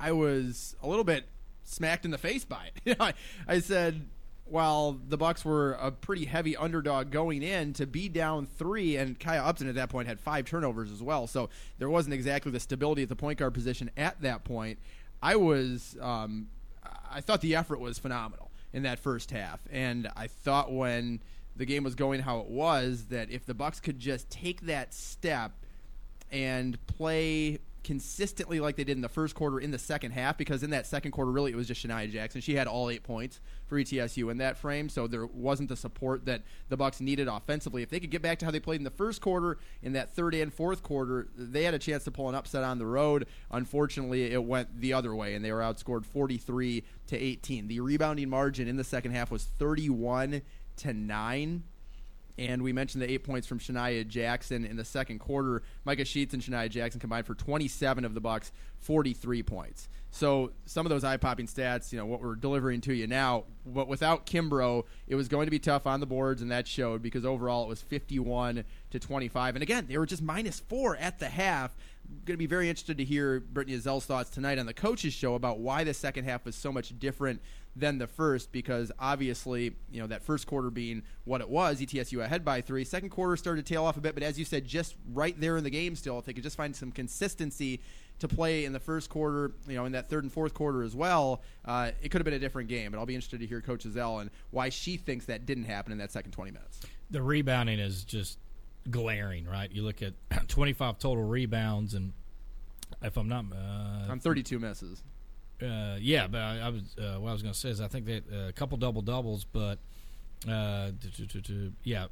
[0.00, 1.26] I was a little bit
[1.64, 2.96] smacked in the face by it.
[2.98, 3.14] I,
[3.46, 4.08] I said,
[4.52, 9.18] while the Bucks were a pretty heavy underdog going in, to be down three, and
[9.18, 12.60] Kaya Upton at that point had five turnovers as well, so there wasn't exactly the
[12.60, 14.78] stability at the point guard position at that point.
[15.22, 16.48] I was, um,
[17.10, 21.22] I thought the effort was phenomenal in that first half, and I thought when
[21.56, 24.92] the game was going how it was that if the Bucks could just take that
[24.92, 25.52] step
[26.30, 30.62] and play consistently like they did in the first quarter in the second half because
[30.62, 32.40] in that second quarter really it was just Shania Jackson.
[32.40, 36.26] She had all eight points for ETSU in that frame, so there wasn't the support
[36.26, 37.82] that the Bucks needed offensively.
[37.82, 40.14] If they could get back to how they played in the first quarter, in that
[40.14, 43.26] third and fourth quarter, they had a chance to pull an upset on the road.
[43.50, 47.68] Unfortunately, it went the other way and they were outscored 43 to 18.
[47.68, 50.42] The rebounding margin in the second half was 31
[50.76, 51.64] to 9.
[52.38, 55.62] And we mentioned the eight points from Shania Jackson in the second quarter.
[55.84, 59.88] Micah Sheets and Shania Jackson combined for 27 of the Bucks, 43 points.
[60.14, 63.44] So some of those eye-popping stats, you know, what we're delivering to you now.
[63.64, 67.02] But without Kimbrough, it was going to be tough on the boards, and that showed
[67.02, 69.56] because overall it was 51 to 25.
[69.56, 71.74] And again, they were just minus four at the half.
[72.26, 75.34] Going to be very interested to hear Brittany Ezell's thoughts tonight on the coaches show
[75.34, 77.40] about why the second half was so much different
[77.74, 82.22] than the first because obviously, you know, that first quarter being what it was, ETSU
[82.22, 82.84] ahead by three.
[82.84, 85.56] Second quarter started to tail off a bit, but as you said, just right there
[85.56, 87.80] in the game still, if they could just find some consistency
[88.22, 90.96] to play in the first quarter, you know, in that third and fourth quarter as
[90.96, 92.90] well, uh, it could have been a different game.
[92.90, 95.92] But I'll be interested to hear Coach Zell and why she thinks that didn't happen
[95.92, 96.80] in that second 20 minutes.
[97.10, 98.38] The rebounding is just
[98.90, 99.70] glaring, right?
[99.70, 100.14] You look at
[100.48, 102.12] 25 total rebounds, and
[103.02, 105.02] if I'm not, uh, On 32 misses.
[105.62, 107.88] uh, yeah, but I, I was uh, what I was going to say is I
[107.88, 109.78] think that uh, a couple double doubles, but
[110.48, 110.90] uh,
[111.84, 112.06] yeah.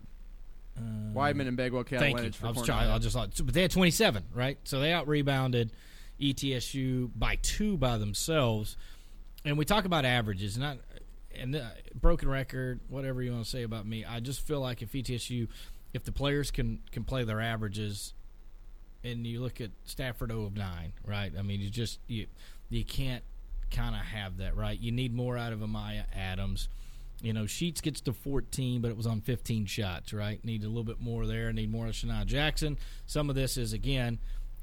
[0.77, 0.81] Uh,
[1.13, 2.33] Widmann and Bagwell Thank you.
[2.33, 2.91] For I was trying.
[2.91, 4.59] I just thought, but they had 27, right?
[4.65, 5.73] So they out rebounded
[6.21, 8.77] ETSU by two by themselves.
[9.45, 10.77] And we talk about averages, I,
[11.35, 11.63] and uh,
[11.95, 14.05] broken record, whatever you want to say about me.
[14.05, 15.49] I just feel like if ETSU,
[15.95, 18.13] if the players can can play their averages,
[19.03, 21.33] and you look at Stafford 0 of 9, right?
[21.39, 22.27] I mean, you just you
[22.69, 23.25] you can't
[23.71, 24.79] kind of have that, right?
[24.79, 26.69] You need more out of Amaya Adams.
[27.23, 30.43] You know, Sheets gets to 14, but it was on 15 shots, right?
[30.45, 31.53] Need a little bit more there.
[31.53, 32.79] Need more of Shania Jackson.
[33.07, 34.19] Some of this is, again,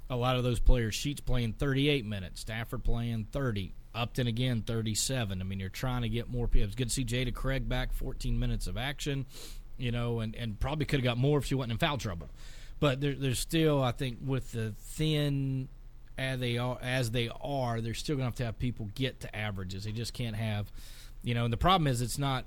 [0.10, 0.96] a lot of those players.
[0.96, 5.42] Sheets playing 38 minutes, Stafford playing 30, Upton again 37.
[5.42, 6.68] I mean, you're trying to get more people.
[6.68, 9.26] It's good to see Jada Craig back, 14 minutes of action,
[9.78, 12.30] you know, and, and probably could have got more if she wasn't in foul trouble.
[12.80, 15.68] But there, there's still, I think, with the thin
[16.18, 19.22] as they are, as they are, they're still going to have to have people get
[19.22, 19.84] to averages.
[19.86, 20.72] They just can't have,
[21.24, 21.44] you know.
[21.44, 22.46] And the problem is, it's not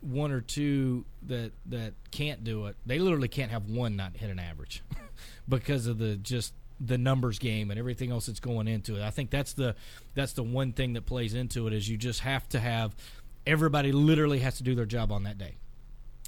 [0.00, 2.76] one or two that that can't do it.
[2.84, 4.82] They literally can't have one not hit an average
[5.48, 6.52] because of the just
[6.86, 9.02] the numbers game and everything else that's going into it.
[9.02, 9.74] I think that's the
[10.14, 12.94] that's the one thing that plays into it is you just have to have
[13.46, 15.56] everybody literally has to do their job on that day,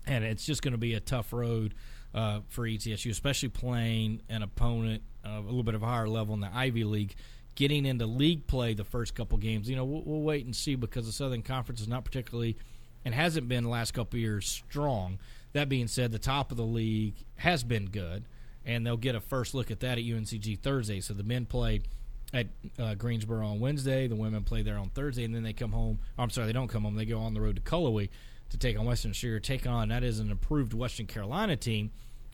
[0.07, 1.75] and it's just going to be a tough road
[2.15, 6.35] uh, for ETSU, especially playing an opponent of a little bit of a higher level
[6.35, 7.15] in the Ivy League.
[7.55, 10.75] Getting into league play the first couple games, you know, we'll, we'll wait and see
[10.75, 12.59] because the Southern Conference is not particularly
[13.07, 15.19] and hasn't been the last couple years strong.
[15.55, 18.25] That being said, the top of the league has been good,
[18.67, 21.01] and they'll get a first look at that at UNCG Thursday.
[21.01, 21.81] So the men play
[22.35, 22.49] at
[22.79, 26.01] uh, Greensboro on Wednesday, the women play there on Thursday, and then they come home.
[26.19, 26.97] Oh, I'm sorry, they don't come home.
[26.97, 28.11] They go on the road to Cullowhee
[28.51, 29.39] to take on Western Sugar.
[29.39, 31.93] Take on that is an improved Western Carolina team,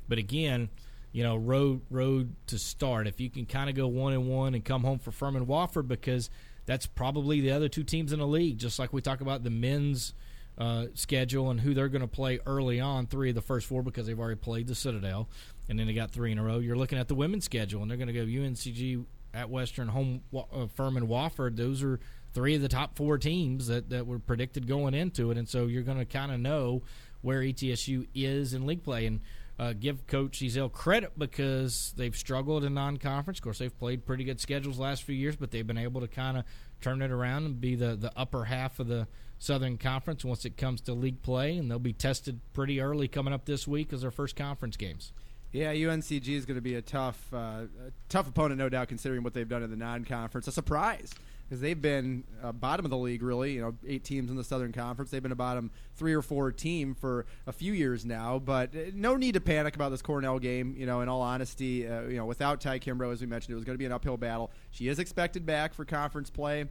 [0.08, 0.70] but again,
[1.12, 3.06] you know, road road to start.
[3.06, 5.86] If you can kind of go one and one and come home for Furman Wofford,
[5.86, 6.30] because
[6.64, 8.56] that's probably the other two teams in the league.
[8.56, 10.14] Just like we talk about the men's
[10.58, 13.06] uh, schedule and who they're going to play early on.
[13.06, 15.28] Three of the first four because they've already played the Citadel,
[15.68, 16.58] and then they got three in a row.
[16.58, 20.22] You're looking at the women's schedule, and they're going to go UNCG at Western, home
[20.34, 21.56] uh, Furman, Wofford.
[21.56, 22.00] Those are
[22.34, 25.66] three of the top four teams that, that were predicted going into it, and so
[25.66, 26.82] you're going to kind of know
[27.22, 29.20] where ETSU is in league play and.
[29.58, 33.38] Uh, give Coach Ezell credit because they've struggled in non-conference.
[33.38, 36.08] Of course, they've played pretty good schedules last few years, but they've been able to
[36.08, 36.44] kind of
[36.80, 39.06] turn it around and be the, the upper half of the
[39.42, 43.34] Southern Conference once it comes to league play, and they'll be tested pretty early coming
[43.34, 45.12] up this week as their first conference games.
[45.50, 47.62] Yeah, UNCG is going to be a tough, uh,
[48.08, 50.46] tough opponent, no doubt, considering what they've done in the non-conference.
[50.46, 51.12] A surprise
[51.48, 53.54] because they've been uh, bottom of the league, really.
[53.54, 55.10] You know, eight teams in the Southern Conference.
[55.10, 58.38] They've been a bottom three or four team for a few years now.
[58.38, 60.76] But uh, no need to panic about this Cornell game.
[60.78, 63.56] You know, in all honesty, uh, you know, without Ty Kimbrough, as we mentioned, it
[63.56, 64.52] was going to be an uphill battle.
[64.70, 66.66] She is expected back for conference play.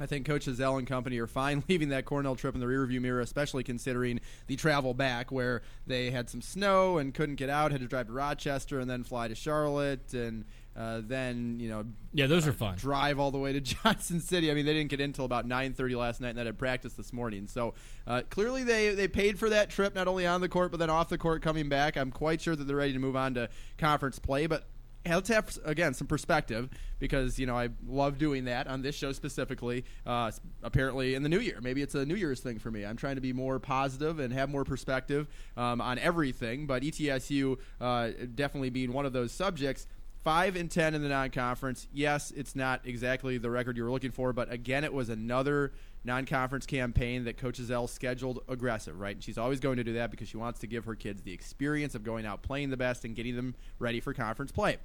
[0.00, 3.00] I think Coach Ezell and company are fine leaving that Cornell trip in the rearview
[3.00, 7.70] mirror, especially considering the travel back where they had some snow and couldn't get out,
[7.70, 10.44] had to drive to Rochester and then fly to Charlotte and
[10.76, 14.20] uh, then you know yeah those uh, are fun drive all the way to Johnson
[14.20, 14.50] City.
[14.50, 16.94] I mean they didn't get in until about 9:30 last night and then had practice
[16.94, 17.46] this morning.
[17.46, 17.74] So
[18.08, 20.90] uh, clearly they they paid for that trip not only on the court but then
[20.90, 21.96] off the court coming back.
[21.96, 24.66] I'm quite sure that they're ready to move on to conference play, but
[25.06, 29.12] let's have again some perspective because you know I love doing that on this show
[29.12, 29.84] specifically.
[30.06, 30.30] Uh,
[30.62, 32.84] apparently, in the new year, maybe it's a New Year's thing for me.
[32.84, 36.66] I'm trying to be more positive and have more perspective um, on everything.
[36.66, 39.86] But ETSU uh, definitely being one of those subjects.
[40.22, 41.86] Five and ten in the non-conference.
[41.92, 45.72] Yes, it's not exactly the record you were looking for, but again, it was another
[46.02, 49.16] non-conference campaign that Coach Ezell scheduled aggressive, right?
[49.16, 51.32] And she's always going to do that because she wants to give her kids the
[51.34, 54.78] experience of going out playing the best and getting them ready for conference play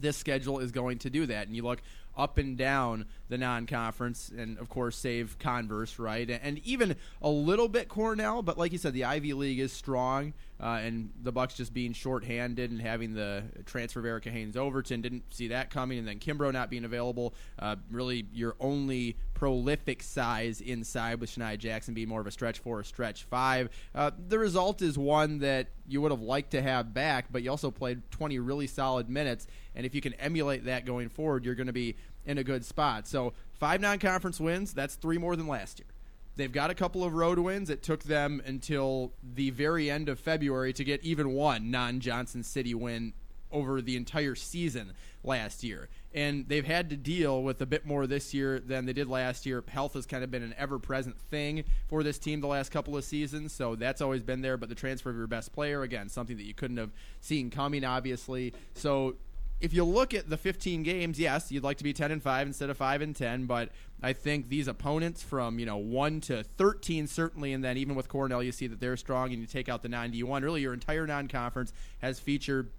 [0.00, 1.46] this schedule is going to do that.
[1.46, 1.82] And you look
[2.16, 7.68] up and down the non-conference, and of course save Converse, right, and even a little
[7.68, 8.42] bit Cornell.
[8.42, 11.92] But like you said, the Ivy League is strong, uh, and the Bucks just being
[11.92, 16.18] shorthanded and having the transfer of Erica Haynes Overton didn't see that coming, and then
[16.18, 17.34] Kimbrough not being available.
[17.58, 22.58] Uh, really, your only prolific size inside with Shania Jackson being more of a stretch
[22.58, 23.70] four, a stretch five.
[23.94, 27.50] Uh, the result is one that you would have liked to have back, but you
[27.50, 31.54] also played 20 really solid minutes, and if you can emulate that going forward, you're
[31.54, 31.96] going to be
[32.30, 33.08] in a good spot.
[33.08, 35.88] So five non-conference wins, that's three more than last year.
[36.36, 37.68] They've got a couple of road wins.
[37.68, 42.72] It took them until the very end of February to get even one non-Johnson City
[42.72, 43.12] win
[43.52, 44.92] over the entire season
[45.24, 45.88] last year.
[46.14, 49.44] And they've had to deal with a bit more this year than they did last
[49.44, 49.62] year.
[49.68, 52.96] Health has kind of been an ever present thing for this team the last couple
[52.96, 54.56] of seasons, so that's always been there.
[54.56, 56.90] But the transfer of your best player, again, something that you couldn't have
[57.20, 58.54] seen coming, obviously.
[58.74, 59.16] So
[59.60, 62.46] if you look at the 15 games, yes, you'd like to be 10 and 5
[62.46, 63.70] instead of 5 and 10, but
[64.02, 68.08] I think these opponents from, you know, 1 to 13 certainly and then even with
[68.08, 70.42] Cornell you see that they're strong and you take out the 91.
[70.42, 72.70] Really your entire non-conference has featured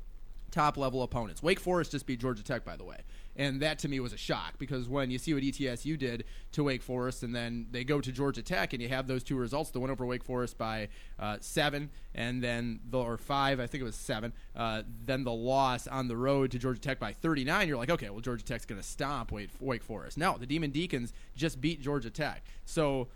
[0.50, 1.44] top level opponents.
[1.44, 2.98] Wake Forest just beat Georgia Tech by the way
[3.42, 6.64] and that to me was a shock because when you see what ETSU did to
[6.64, 9.72] Wake Forest, and then they go to Georgia Tech, and you have those two results,
[9.72, 13.82] the one over Wake Forest by uh, seven, and then the or five, I think
[13.82, 17.68] it was seven, uh, then the loss on the road to Georgia Tech by 39.
[17.68, 20.20] You're like, okay, well Georgia Tech's going to stomp Wake, Forest.
[20.20, 23.08] No, the Demon Deacons just beat Georgia Tech, so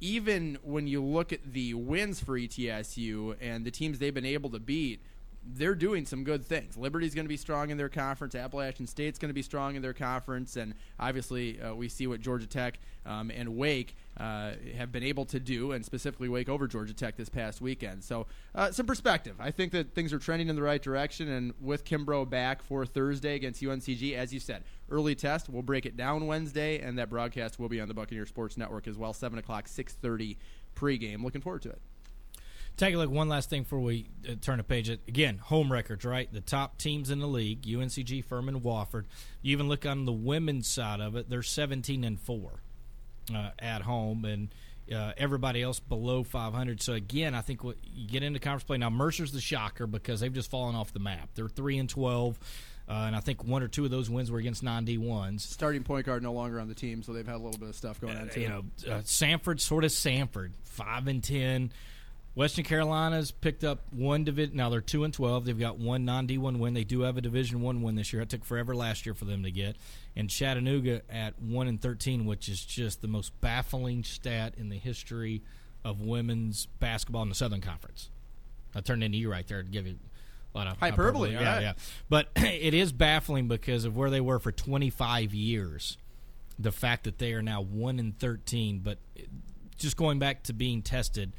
[0.00, 4.50] even when you look at the wins for ETSU and the teams they've been able
[4.50, 5.00] to beat,
[5.44, 6.76] they're doing some good things.
[6.76, 8.34] Liberty's going to be strong in their conference.
[8.34, 12.20] Appalachian State's going to be strong in their conference, and obviously uh, we see what
[12.20, 16.68] Georgia Tech um, and Wake uh, have been able to do, and specifically Wake over
[16.68, 18.04] Georgia Tech this past weekend.
[18.04, 19.36] So uh, some perspective.
[19.40, 22.86] I think that things are trending in the right direction, and with Kimbrough back for
[22.86, 25.48] Thursday against UNCG, as you said, early test.
[25.48, 28.86] We'll break it down Wednesday, and that broadcast will be on the Buccaneer Sports Network
[28.86, 30.38] as well, seven o'clock, six thirty
[30.76, 31.24] pregame.
[31.24, 31.80] Looking forward to it.
[32.82, 33.10] Take a look.
[33.10, 34.88] One last thing before we uh, turn the page.
[34.88, 36.28] Again, home records, right?
[36.32, 39.04] The top teams in the league: UNCG, Furman, Wofford.
[39.40, 42.60] You even look on the women's side of it; they're 17 and four
[43.32, 44.48] uh, at home, and
[44.92, 46.82] uh, everybody else below 500.
[46.82, 48.90] So again, I think what you get into conference play now.
[48.90, 51.28] Mercer's the shocker because they've just fallen off the map.
[51.36, 52.36] They're three and 12.
[52.88, 55.44] Uh, and I think one or two of those wins were against non D ones.
[55.44, 57.76] Starting point guard no longer on the team, so they've had a little bit of
[57.76, 58.40] stuff going on too.
[58.40, 61.70] You know, uh, Samford sort of Sanford, five and ten.
[62.34, 64.56] Western Carolina's picked up one division.
[64.56, 65.44] Now they're two and twelve.
[65.44, 66.72] They've got one non D one win.
[66.72, 68.22] They do have a Division one win this year.
[68.22, 69.76] It took forever last year for them to get.
[70.16, 74.78] And Chattanooga at one and thirteen, which is just the most baffling stat in the
[74.78, 75.42] history
[75.84, 78.08] of women's basketball in the Southern Conference.
[78.74, 79.98] I turned into you right there to give you
[80.54, 81.32] a lot of hyperbole.
[81.32, 81.62] Yeah, right.
[81.62, 81.72] yeah.
[82.08, 85.98] But it is baffling because of where they were for 25 years.
[86.58, 89.22] The fact that they are now one and 13, but eh,
[89.76, 91.32] just going back to being tested,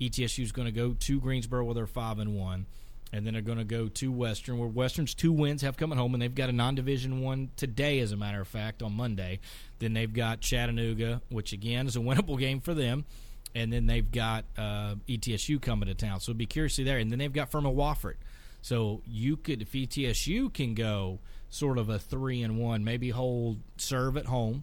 [0.00, 2.66] ETSU is going to go to Greensboro where they're five and one,
[3.12, 5.98] and then they're going to go to Western where Western's two wins have come at
[5.98, 9.40] home, and they've got a non-division one today, as a matter of fact, on Monday.
[9.78, 13.04] Then they've got Chattanooga, which again is a winnable game for them
[13.54, 16.20] and then they've got uh, ETSU coming to town.
[16.20, 16.98] So be curious to there.
[16.98, 18.14] And then they've got Furman Wofford.
[18.62, 23.58] So you could, if ETSU can go sort of a three and one, maybe hold
[23.76, 24.62] serve at home,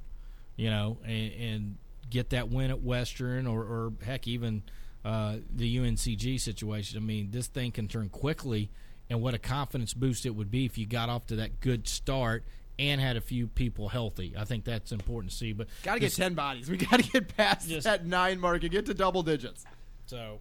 [0.55, 1.77] you know, and, and
[2.09, 4.63] get that win at Western, or, or heck, even
[5.07, 6.97] uh, the UNCG situation.
[6.97, 8.69] I mean, this thing can turn quickly,
[9.09, 11.87] and what a confidence boost it would be if you got off to that good
[11.87, 12.43] start
[12.77, 14.33] and had a few people healthy.
[14.37, 15.53] I think that's important to see.
[15.53, 16.69] But got to get ten bodies.
[16.69, 19.65] We got to get past Just- that nine mark and get to double digits.
[20.07, 20.39] So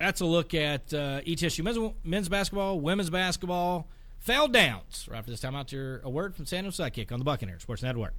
[0.00, 3.86] that's a look at uh, ETSU men's, men's basketball, women's basketball,
[4.24, 5.06] fell downs.
[5.08, 7.82] Right after this time out, your a word from Jose Sidekick on the Buccaneers Sports
[7.82, 8.14] Network.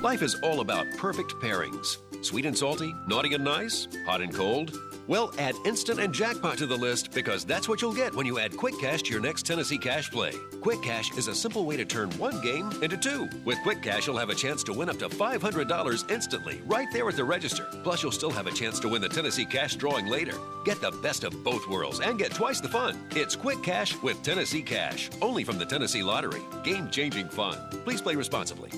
[0.00, 1.98] Life is all about perfect pairings.
[2.24, 4.76] Sweet and salty, naughty and nice, hot and cold.
[5.06, 8.38] Well, add instant and jackpot to the list because that's what you'll get when you
[8.38, 10.32] add Quick Cash to your next Tennessee Cash play.
[10.60, 13.28] Quick Cash is a simple way to turn one game into two.
[13.44, 17.08] With Quick Cash, you'll have a chance to win up to $500 instantly right there
[17.08, 17.66] at the register.
[17.82, 20.38] Plus, you'll still have a chance to win the Tennessee Cash drawing later.
[20.64, 22.96] Get the best of both worlds and get twice the fun.
[23.10, 26.40] It's Quick Cash with Tennessee Cash, only from the Tennessee Lottery.
[26.62, 27.58] Game changing fun.
[27.84, 28.70] Please play responsibly.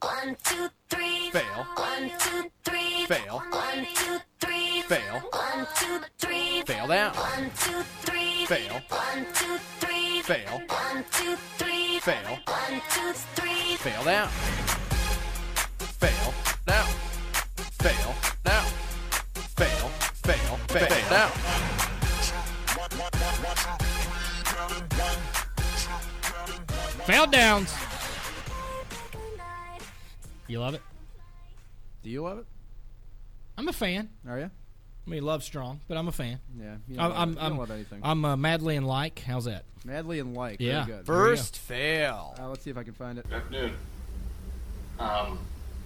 [0.00, 1.30] One, two, three.
[1.30, 1.66] Fail.
[1.74, 3.06] One, two, three.
[3.06, 3.42] Fail.
[3.50, 4.82] One, two, three.
[4.82, 5.22] Fail.
[5.32, 6.62] One, two, three.
[6.62, 7.14] Fail down.
[7.14, 8.46] One, two, three.
[8.46, 8.82] Fail.
[8.88, 10.22] One, two, three.
[10.22, 10.62] Fail.
[10.68, 11.98] One, two, three.
[11.98, 12.38] Fail.
[12.46, 13.76] One, two, three.
[13.76, 14.28] Fail down.
[15.98, 16.34] Fail
[16.66, 16.86] down.
[17.80, 18.64] Fail down.
[19.56, 19.88] Fail.
[20.22, 20.56] Fail.
[20.68, 21.87] Fail down.
[27.08, 27.74] Fell downs.
[30.46, 30.82] You love it?
[32.02, 32.44] Do you love it?
[33.56, 34.10] I'm a fan.
[34.28, 34.50] Are you?
[35.06, 36.38] I mean, love strong, but I'm a fan.
[36.54, 36.76] Yeah.
[36.86, 38.00] You I'm, don't, I'm, love, I'm, don't love anything.
[38.02, 39.20] I'm uh, madly in like.
[39.20, 39.64] How's that?
[39.86, 40.60] Madly in like.
[40.60, 40.84] Yeah.
[40.84, 41.06] Very good.
[41.06, 42.34] First fail.
[42.38, 43.24] Uh, let's see if I can find it.
[43.26, 43.74] Good afternoon.
[44.98, 45.38] Um,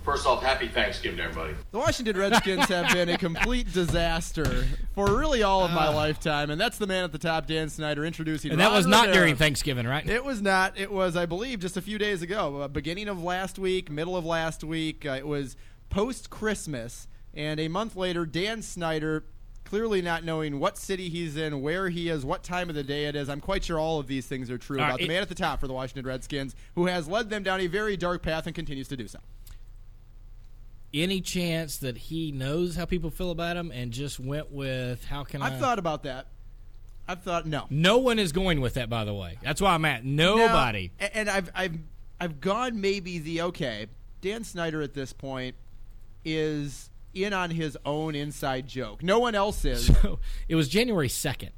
[0.04, 1.54] first off, happy Thanksgiving to everybody.
[1.70, 6.60] The Washington Redskins have been a complete disaster for really all of my lifetime, and
[6.60, 8.50] that's the man at the top, Dan Snyder, introducing.
[8.50, 8.52] Him.
[8.54, 9.14] And that was not Rivera.
[9.14, 10.06] during Thanksgiving, right?
[10.08, 10.78] It was not.
[10.78, 14.16] It was, I believe, just a few days ago, uh, beginning of last week, middle
[14.16, 15.06] of last week.
[15.06, 15.56] Uh, it was
[15.90, 19.24] post Christmas, and a month later, Dan Snyder,
[19.64, 23.06] clearly not knowing what city he's in, where he is, what time of the day
[23.06, 23.28] it is.
[23.28, 25.28] I'm quite sure all of these things are true All right, about the man at
[25.28, 28.46] the top for the Washington Redskins, who has led them down a very dark path
[28.46, 29.18] and continues to do so.
[30.94, 35.24] Any chance that he knows how people feel about him and just went with how
[35.24, 35.46] can I?
[35.46, 36.26] I've thought about that.
[37.08, 37.66] I've thought no.
[37.70, 39.38] No one is going with that, by the way.
[39.42, 40.92] That's why I'm at nobody.
[41.00, 41.78] No, a- and I've I've
[42.20, 43.86] I've gone maybe the okay.
[44.20, 45.56] Dan Snyder at this point
[46.24, 49.02] is in on his own inside joke.
[49.02, 49.90] No one else is.
[50.02, 50.18] So
[50.48, 51.52] it was January second.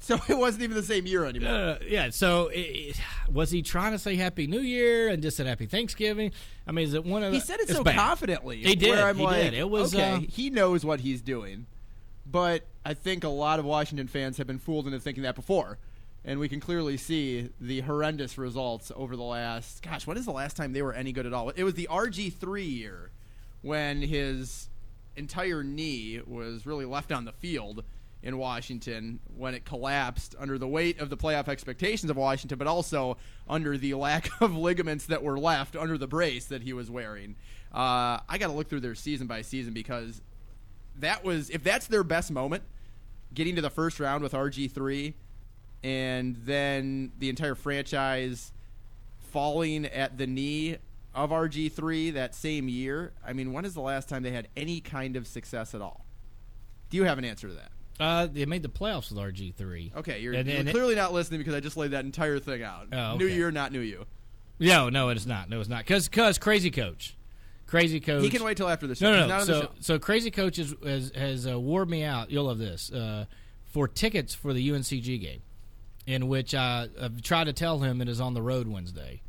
[0.02, 1.52] So it wasn't even the same year anymore.
[1.52, 2.08] Uh, yeah.
[2.08, 5.66] So it, it- was he trying to say Happy New Year and just said Happy
[5.66, 6.32] Thanksgiving?
[6.66, 7.32] I mean, is it one of?
[7.32, 7.96] the, he said it so bad.
[7.96, 8.62] confidently.
[8.62, 8.90] He did.
[8.90, 9.54] Where I'm he like, did.
[9.54, 9.94] It was.
[9.94, 10.12] okay.
[10.14, 11.66] uh, he knows what he's doing,
[12.26, 15.76] but I think a lot of Washington fans have been fooled into thinking that before.
[16.24, 19.82] And we can clearly see the horrendous results over the last.
[19.82, 21.50] Gosh, when is the last time they were any good at all?
[21.50, 23.10] It was the RG3 year
[23.62, 24.68] when his
[25.16, 27.84] entire knee was really left on the field
[28.22, 32.66] in Washington when it collapsed under the weight of the playoff expectations of Washington, but
[32.66, 33.16] also
[33.48, 37.36] under the lack of ligaments that were left under the brace that he was wearing.
[37.72, 40.20] Uh, I got to look through their season by season because
[40.98, 42.62] that was if that's their best moment,
[43.32, 45.14] getting to the first round with RG3,
[45.82, 48.52] and then the entire franchise
[49.18, 50.76] falling at the knee
[51.14, 53.12] of RG3 that same year.
[53.26, 56.04] I mean, when is the last time they had any kind of success at all?
[56.90, 57.70] Do you have an answer to that?
[58.00, 59.92] Uh, they made the playoffs with RG three.
[59.94, 62.38] Okay, you're, And- you're and it- clearly not listening because I just laid that entire
[62.38, 62.88] thing out.
[62.92, 63.34] Oh, New okay.
[63.36, 64.06] year, not new you.
[64.58, 65.48] No, no, it is not.
[65.50, 65.84] No, it's not.
[65.84, 67.16] Because cause crazy coach,
[67.66, 68.22] crazy coach.
[68.22, 69.10] He can wait till after the show.
[69.10, 69.26] No, no, no.
[69.28, 72.30] not on the So, so crazy coach is, has has uh, wore me out.
[72.30, 73.24] You'll love this uh,
[73.66, 75.40] for tickets for the UNCG game,
[76.06, 79.22] in which I, I've tried to tell him it is on the road Wednesday,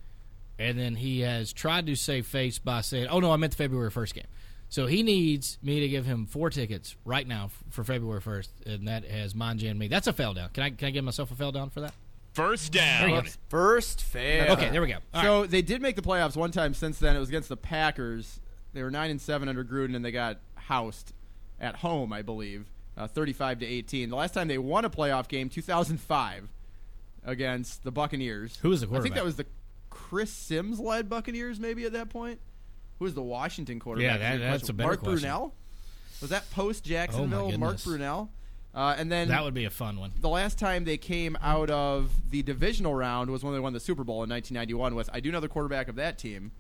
[0.60, 3.58] and then he has tried to save face by saying, "Oh no, I meant the
[3.58, 4.28] February first game."
[4.72, 8.88] So he needs me to give him four tickets right now for February first, and
[8.88, 9.90] that has Manja and me.
[9.90, 10.50] That's a fail down.
[10.54, 11.94] Can I can I give myself a fail down for that?
[12.32, 13.28] First down.
[13.50, 14.54] First fail.
[14.54, 15.00] Okay, there we go.
[15.14, 17.18] All so they did make the playoffs one time since then.
[17.18, 18.40] It was against the Packers.
[18.72, 21.12] They were nine and seven under Gruden, and they got housed
[21.60, 24.10] at home, I believe, uh, thirty-five to eighteen.
[24.10, 26.48] The last time they won a playoff game, two thousand five,
[27.26, 28.58] against the Buccaneers.
[28.62, 29.02] Who was the quarterback?
[29.02, 29.48] I think that was the
[29.90, 32.40] Chris Simms led Buccaneers, maybe at that point.
[33.02, 34.12] Who was the Washington quarterback?
[34.12, 34.70] Yeah, that- that's question?
[34.70, 35.28] a better Mark question.
[35.28, 35.52] Brunell.
[36.22, 37.52] Was that post Jacksonville?
[37.58, 37.88] Mark goodness.
[37.88, 38.30] Brunell.
[38.76, 40.12] Uh, and then That would be a fun one.
[40.22, 43.80] the last time they came out of the divisional round was when they won the
[43.80, 46.52] Super Bowl in 1991 with I do know the quarterback of that team.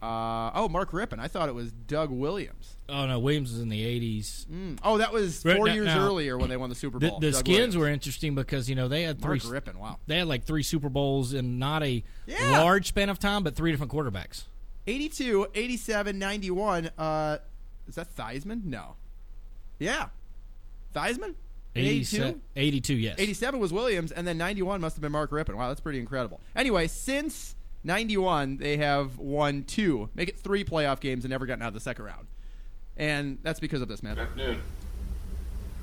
[0.00, 1.18] Uh, oh, Mark Rypien.
[1.18, 2.76] I thought it was Doug Williams.
[2.88, 4.46] Oh no, Williams was in the eighties.
[4.50, 4.78] Mm.
[4.82, 7.20] Oh, that was four now- years now, earlier when they won the Super Bowl.
[7.20, 7.76] the Doug skins Williams.
[7.76, 9.40] were interesting because you know they had three.
[9.44, 9.76] Mark Rypien.
[9.76, 9.98] Wow.
[10.06, 12.60] They had like three Super Bowls in not a Yeah.
[12.62, 14.44] large span of time, but three different quarterbacks.
[14.86, 16.90] 82, 87, 91.
[16.98, 17.38] Uh,
[17.88, 18.64] is that Theismann?
[18.64, 18.96] No.
[19.78, 20.08] Yeah.
[20.94, 21.34] Theismann?
[21.74, 22.40] In 82?
[22.54, 23.16] 82, yes.
[23.18, 25.54] 87 was Williams, and then 91 must have been Mark Rypien.
[25.56, 26.40] Wow, that's pretty incredible.
[26.54, 31.62] Anyway, since 91, they have won two, make it three playoff games, and never gotten
[31.62, 32.26] out of the second round.
[32.96, 34.14] And that's because of this, man.
[34.14, 34.60] Good afternoon.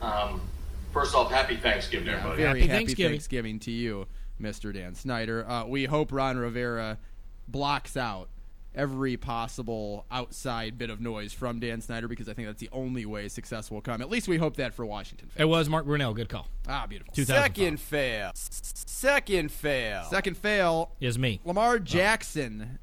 [0.01, 0.41] Um,
[0.93, 2.37] first off, happy Thanksgiving, Yeah, everybody.
[2.37, 3.11] very Happy happy, Thanksgiving.
[3.13, 3.59] Thanksgiving.
[3.59, 4.07] to you,
[4.41, 4.73] Mr.
[4.73, 5.45] Dan Snyder.
[5.47, 6.97] Uh, we hope Ron Rivera
[7.49, 8.29] blocks out
[8.73, 13.05] every possible outside bit of noise from Dan Snyder because I think that's the only
[13.05, 14.01] way success will come.
[14.01, 15.41] At least we hope that for Washington fans.
[15.41, 16.15] It was Mark Brunell.
[16.15, 16.47] Good call.
[16.67, 17.13] Ah, beautiful.
[17.13, 18.31] Second fail.
[18.33, 20.03] Second fail.
[20.09, 21.39] Second fail, is me.
[21.43, 22.79] Lamar Jackson,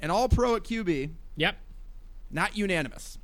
[0.00, 1.56] an all pro at QB, Yep.
[2.30, 3.18] not unanimous.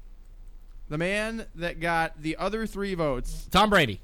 [0.89, 4.01] The man that got the other three votes, Tom Brady.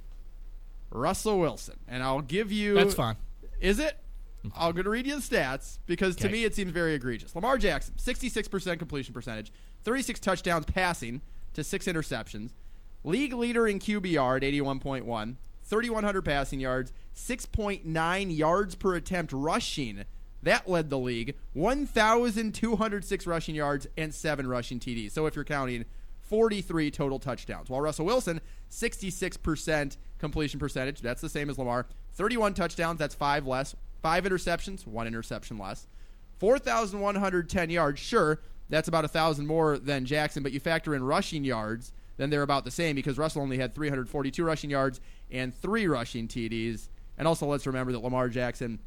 [0.91, 1.77] Russell Wilson.
[1.89, 2.75] And I'll give you.
[2.75, 3.17] That's fine.
[3.61, 3.99] Is it?
[4.57, 6.33] I'm going to read you the stats because to Okay.
[6.33, 7.35] me it seems very egregious.
[7.35, 9.53] Lamar Jackson, 66% completion percentage,
[9.85, 11.23] 36 touchdowns passing
[11.55, 12.51] to six interceptions,
[13.05, 20.05] league leader in QBR at 81.1, 3,100 passing yards, 6.9 yards per attempt rushing.
[20.43, 21.35] That led the league.
[21.55, 25.13] 1,206 rushing yards and seven rushing TDs.
[25.13, 25.85] So if you're counting,
[26.21, 27.69] 43 total touchdowns.
[27.71, 28.41] While Russell Wilson,
[28.71, 31.01] 66% completion percentage.
[31.01, 31.87] That's the same as Lamar.
[32.15, 32.99] 31 touchdowns.
[32.99, 33.75] That's five less.
[34.07, 34.87] Five interceptions.
[34.87, 35.89] One interception less.
[36.39, 37.99] 4,110 yards.
[37.99, 38.39] Sure,
[38.69, 42.43] that's about a 1,000 more than Jackson, but you factor in rushing yards, then they're
[42.43, 45.01] about the same because Russell only had 342 rushing yards
[45.33, 46.89] and three rushing TDs.
[47.19, 48.79] And also, let's remember that Lamar Jackson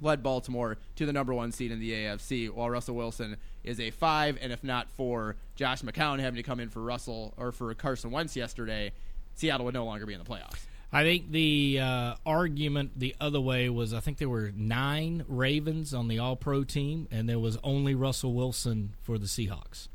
[0.00, 3.90] led Baltimore to the number one seed in the AFC, while Russell Wilson is a
[3.90, 7.74] five, and if not for Josh McCown having to come in for Russell or for
[7.74, 8.92] Carson Wentz yesterday,
[9.34, 10.60] Seattle would no longer be in the playoffs.
[10.92, 15.94] I think the uh, argument the other way was I think there were nine Ravens
[15.94, 19.86] on the All Pro team, and there was only Russell Wilson for the Seahawks,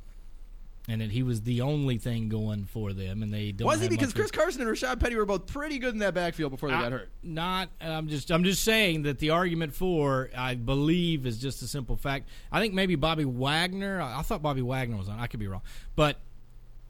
[0.87, 3.65] and that he was the only thing going for them, and they don't.
[3.65, 3.89] Was he?
[3.89, 6.75] Because Chris Carson and Rashaad Penny were both pretty good in that backfield before they
[6.75, 7.09] I- got hurt.
[7.21, 7.69] Not.
[7.81, 8.31] I'm just.
[8.31, 12.29] I'm just saying that the argument for I believe is just a simple fact.
[12.53, 13.99] I think maybe Bobby Wagner.
[13.99, 15.19] I I thought Bobby Wagner was on.
[15.19, 15.61] I could be wrong,
[15.97, 16.19] but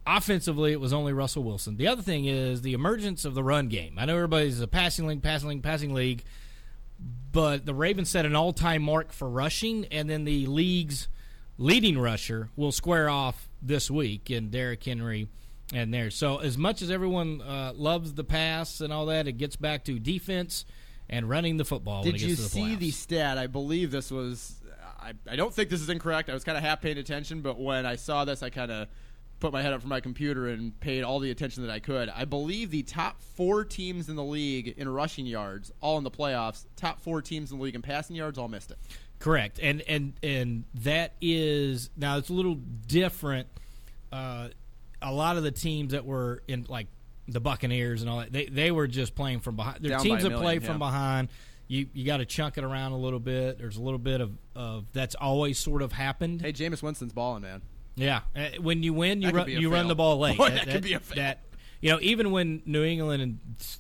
[0.08, 1.78] offensively it was only Russell Wilson.
[1.78, 3.96] The other thing is the emergence of the run game.
[3.98, 6.24] I know everybody's a passing league, passing league, passing league,
[7.32, 11.08] but the Ravens set an all-time mark for rushing, and then the league's
[11.58, 15.28] leading rusher will square off this week in Derrick Henry
[15.74, 16.10] and there.
[16.10, 19.84] So as much as everyone uh, loves the pass and all that, it gets back
[19.86, 20.66] to defense
[21.10, 22.04] and running the football.
[22.04, 22.80] when Did you to the see playoffs.
[22.80, 23.38] the stat?
[23.38, 24.56] I believe this was.
[25.00, 26.30] I, I don't think this is incorrect.
[26.30, 28.88] I was kind of half paying attention, but when I saw this, I kind of
[29.40, 32.10] put my head up from my computer and paid all the attention that I could.
[32.10, 36.12] I believe the top four teams in the league in rushing yards, all in the
[36.12, 38.78] playoffs, top four teams in the league in passing yards, all missed it.
[39.20, 43.48] Correct, and and and that is now it's a little different.
[44.12, 44.50] Uh,
[45.02, 46.88] a lot of the teams that were in like
[47.28, 49.80] the Buccaneers and all that, they they were just playing from behind.
[49.82, 51.30] There are teams by a that play million, from behind.
[51.68, 53.58] You you got to chunk it around a little bit.
[53.58, 56.42] There's a little bit of, of that's always sort of happened.
[56.42, 57.62] Hey, Jameis Winston's balling, man.
[57.96, 60.38] Yeah, Uh, when you win, you That run you run the ball late.
[60.40, 61.16] Boy, that could be a fail.
[61.18, 61.42] that-
[61.82, 63.40] you know, even when New England in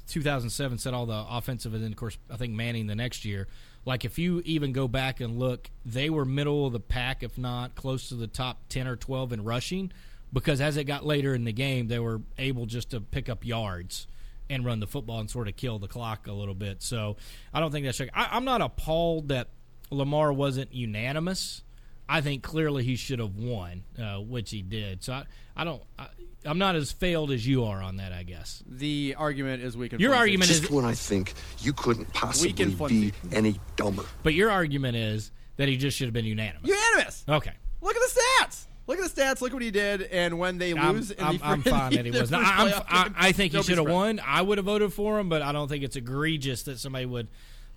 [0.09, 3.47] 2007 set all the offensive, and then of course I think Manning the next year.
[3.86, 7.38] Like if you even go back and look, they were middle of the pack, if
[7.38, 9.91] not close to the top ten or twelve in rushing.
[10.34, 13.45] because as it got later in the game, they were able just to pick up
[13.45, 14.05] yards
[14.49, 16.84] and run the football and sort of kill the clock a little bit.
[16.84, 17.16] So
[17.53, 18.01] I don't think that's.
[18.01, 19.49] I, I'm not appalled that
[19.89, 21.63] Lamar wasn't unanimous.
[22.08, 25.03] I think clearly he should have won, uh, which he did.
[25.03, 25.24] So I,
[25.56, 25.82] I don't.
[25.97, 26.08] I,
[26.47, 28.14] I'm not as failed as you are on that.
[28.14, 30.20] I guess The argument is weak and Your flimsy.
[30.20, 32.53] argument is- Just when I think you couldn't possibly
[32.88, 34.03] be any dumber.
[34.22, 36.70] But your argument is that he just should have been unanimous.
[36.70, 37.26] unanimous.
[37.28, 37.53] Okay.
[37.82, 38.66] Look at the stats.
[38.86, 39.41] Look at the stats.
[39.41, 40.03] Look what he did.
[40.03, 42.30] And when they I'm, lose, in I'm, the I'm fine that he was.
[42.30, 44.22] first I, I'm, playoff game, I think he should have won.
[44.24, 47.28] I would have voted for him, but I don't think it's egregious that somebody would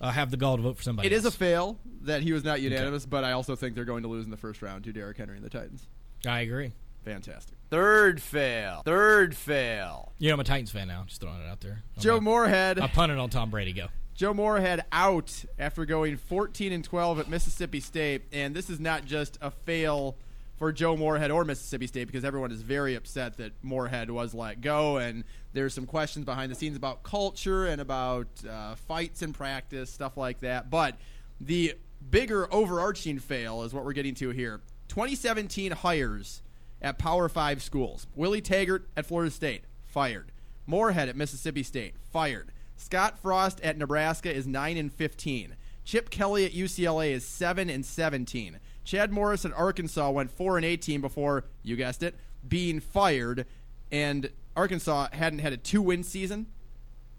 [0.01, 1.07] uh, have the gall to vote for somebody.
[1.07, 4.03] It is a fail that he was not unanimous, but I also think they're going
[4.03, 5.87] to lose in the first round to Derrick Henry and the Titans.
[6.25, 6.73] I agree.
[7.05, 7.57] Fantastic.
[7.69, 8.81] Third fail.
[8.85, 10.11] Third fail.
[10.17, 11.03] You know, I'm a Titans fan now.
[11.07, 11.83] Just throwing it out there.
[11.95, 12.79] I'm Joe not- Moorhead.
[12.79, 13.73] I punted on Tom Brady.
[13.73, 13.87] Go.
[14.15, 19.05] Joe Moorhead out after going 14 and 12 at Mississippi State, and this is not
[19.05, 20.17] just a fail
[20.59, 24.59] for Joe Moorhead or Mississippi State because everyone is very upset that Moorhead was let
[24.59, 29.31] go, and there's some questions behind the scenes about culture and about uh, fights in
[29.31, 30.69] practice, stuff like that.
[30.69, 30.97] But
[31.39, 31.75] the
[32.11, 34.59] bigger overarching fail is what we're getting to here.
[34.89, 36.43] 2017 hires
[36.81, 38.05] at Power Five schools.
[38.13, 40.31] Willie Taggart at Florida State fired.
[40.67, 42.51] Moorhead at Mississippi State fired.
[42.75, 45.55] Scott Frost at Nebraska is 9 and 15.
[45.83, 48.59] Chip Kelly at UCLA is 7 and 17.
[48.89, 52.15] Chad Morris at Arkansas went 4 and 18 before, you guessed it,
[52.47, 53.45] being fired.
[53.91, 56.47] And Arkansas hadn't had a two win season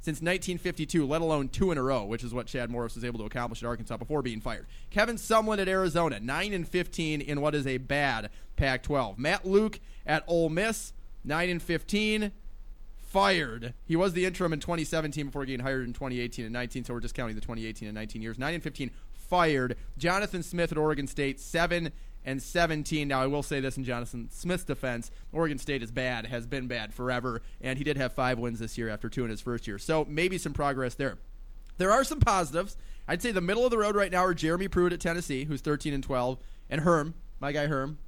[0.00, 3.20] since 1952, let alone two in a row, which is what Chad Morris was able
[3.20, 4.66] to accomplish at Arkansas before being fired.
[4.90, 9.16] Kevin Sumlin at Arizona, 9 and 15 in what is a bad Pac 12.
[9.16, 10.92] Matt Luke at Ole Miss,
[11.22, 12.32] 9 and 15
[12.96, 13.74] fired.
[13.84, 17.00] He was the interim in 2017 before getting hired in 2018 and 19, so we're
[17.00, 18.40] just counting the 2018 and 19 years.
[18.40, 18.90] 9 and 15
[19.30, 19.76] fired.
[19.96, 21.92] Jonathan Smith at Oregon State, 7
[22.24, 23.08] and 17.
[23.08, 26.66] Now, I will say this in Jonathan Smith's defense Oregon State is bad, has been
[26.66, 29.66] bad forever, and he did have five wins this year after two in his first
[29.66, 29.78] year.
[29.78, 31.16] So maybe some progress there.
[31.78, 32.76] There are some positives.
[33.08, 35.62] I'd say the middle of the road right now are Jeremy Pruitt at Tennessee, who's
[35.62, 37.98] 13 and 12, and Herm, my guy Herm,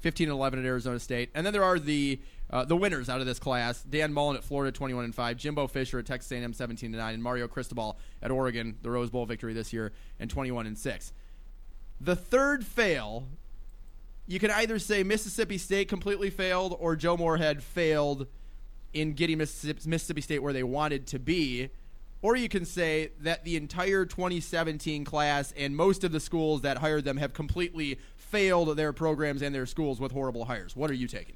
[0.00, 1.30] 15 and 11 at Arizona State.
[1.34, 2.20] And then there are the
[2.52, 5.66] uh, the winners out of this class: Dan Mullen at Florida, 21 and 5; Jimbo
[5.66, 9.26] Fisher at Texas A&M, 17 and 9; and Mario Cristobal at Oregon, the Rose Bowl
[9.26, 11.12] victory this year, and 21 and 6.
[12.00, 13.26] The third fail,
[14.26, 18.26] you can either say Mississippi State completely failed, or Joe Moorhead failed
[18.92, 21.70] in getting Mississippi State where they wanted to be.
[22.20, 26.78] Or you can say that the entire 2017 class and most of the schools that
[26.78, 30.76] hired them have completely failed their programs and their schools with horrible hires.
[30.76, 31.34] What are you taking?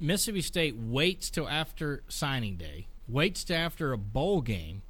[0.00, 4.82] Mississippi State waits till after signing day, waits till after a bowl game.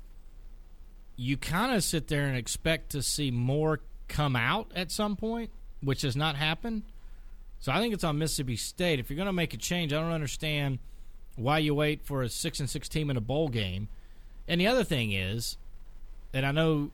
[1.17, 5.51] You kind of sit there and expect to see more come out at some point,
[5.83, 6.83] which has not happened.
[7.61, 9.01] So I think it's on Mississippi State.
[9.01, 10.79] If you're going to make a change, I don't understand
[11.37, 13.89] why you wait for a six and six team in a bowl game.
[14.47, 15.57] And the other thing is,
[16.33, 16.91] and I know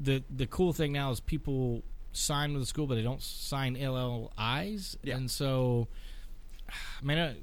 [0.00, 1.82] the the cool thing now is people
[2.12, 5.88] sign with the school, but they don't sign LOIs, and so
[7.00, 7.34] I mean, uh,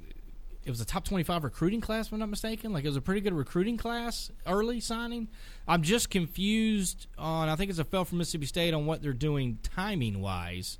[0.64, 2.74] it was a top 25 recruiting class, if I'm not mistaken.
[2.74, 5.30] Like, it was a pretty good recruiting class, early signing.
[5.68, 9.14] I'm just confused on, I think it's a fail from Mississippi State on what they're
[9.14, 10.78] doing timing wise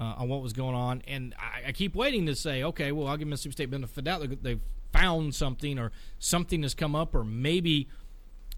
[0.00, 1.02] uh, on what was going on.
[1.06, 4.42] And I, I keep waiting to say, okay, well, I'll give Mississippi State benefit doubt.
[4.42, 4.60] They've
[4.92, 7.88] found something or something has come up, or maybe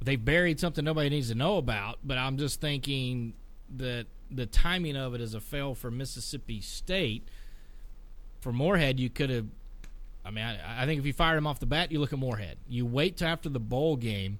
[0.00, 1.98] they've buried something nobody needs to know about.
[2.02, 3.34] But I'm just thinking
[3.76, 7.28] that the timing of it is a fail for Mississippi State
[8.44, 9.46] for Moorhead, you could have.
[10.22, 12.18] I mean, I, I think if you fired him off the bat, you look at
[12.18, 12.58] Moorhead.
[12.68, 14.38] You wait till after the bowl game,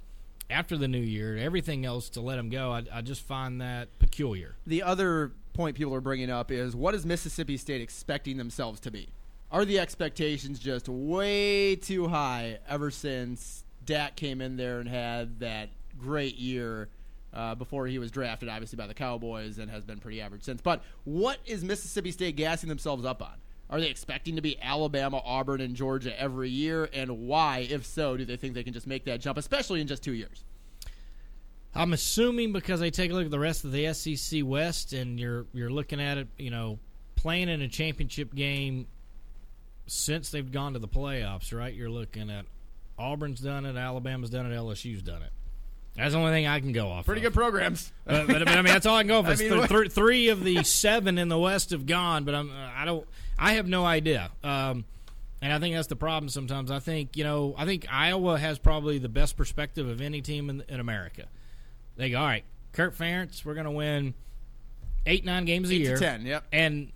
[0.51, 2.71] after the new year, everything else to let him go.
[2.71, 4.57] I, I just find that peculiar.
[4.67, 8.91] The other point people are bringing up is what is Mississippi State expecting themselves to
[8.91, 9.09] be?
[9.51, 15.41] Are the expectations just way too high ever since Dak came in there and had
[15.41, 16.89] that great year
[17.33, 20.61] uh, before he was drafted, obviously, by the Cowboys and has been pretty average since?
[20.61, 23.35] But what is Mississippi State gassing themselves up on?
[23.75, 26.89] Are they expecting to be Alabama, Auburn, and Georgia every year?
[26.93, 29.89] And why, if so, do they think they can just make that jump, especially in
[29.89, 30.45] just two years?
[31.75, 35.19] I'm assuming because they take a look at the rest of the SEC West, and
[35.19, 36.79] you're you're looking at it, you know,
[37.17, 38.87] playing in a championship game
[39.89, 41.75] since they've gone to the playoffs, right?
[41.75, 42.47] You're looking at
[42.97, 45.33] Auburn's done it, Alabama's done it, LSU's done it.
[45.97, 47.07] That's the only thing I can go off.
[47.07, 47.33] Pretty of.
[47.33, 47.93] good programs.
[48.05, 49.27] But, but, but, I mean, that's all I can go off.
[49.27, 52.51] I mean, th- th- three of the seven in the West have gone, but I'm
[52.51, 53.07] uh, I don't
[53.39, 54.31] I have no idea.
[54.43, 54.85] Um,
[55.41, 56.29] and I think that's the problem.
[56.31, 60.21] Sometimes I think you know I think Iowa has probably the best perspective of any
[60.21, 61.27] team in, in America.
[61.97, 64.15] They go, all right, Kirk Ferentz, we're going to win
[65.07, 66.45] eight nine games a Eight year, 10, yep.
[66.53, 66.91] and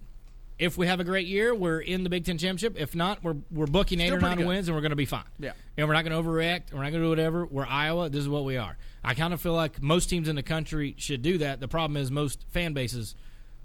[0.58, 2.76] If we have a great year, we're in the Big Ten championship.
[2.80, 4.46] If not, we're we're booking eight Still or nine good.
[4.46, 5.22] wins, and we're going to be fine.
[5.38, 5.52] Yeah.
[5.76, 6.72] and we're not going to overreact.
[6.72, 7.46] We're not going to do whatever.
[7.46, 8.08] We're Iowa.
[8.08, 8.76] This is what we are.
[9.04, 11.60] I kind of feel like most teams in the country should do that.
[11.60, 13.14] The problem is most fan bases,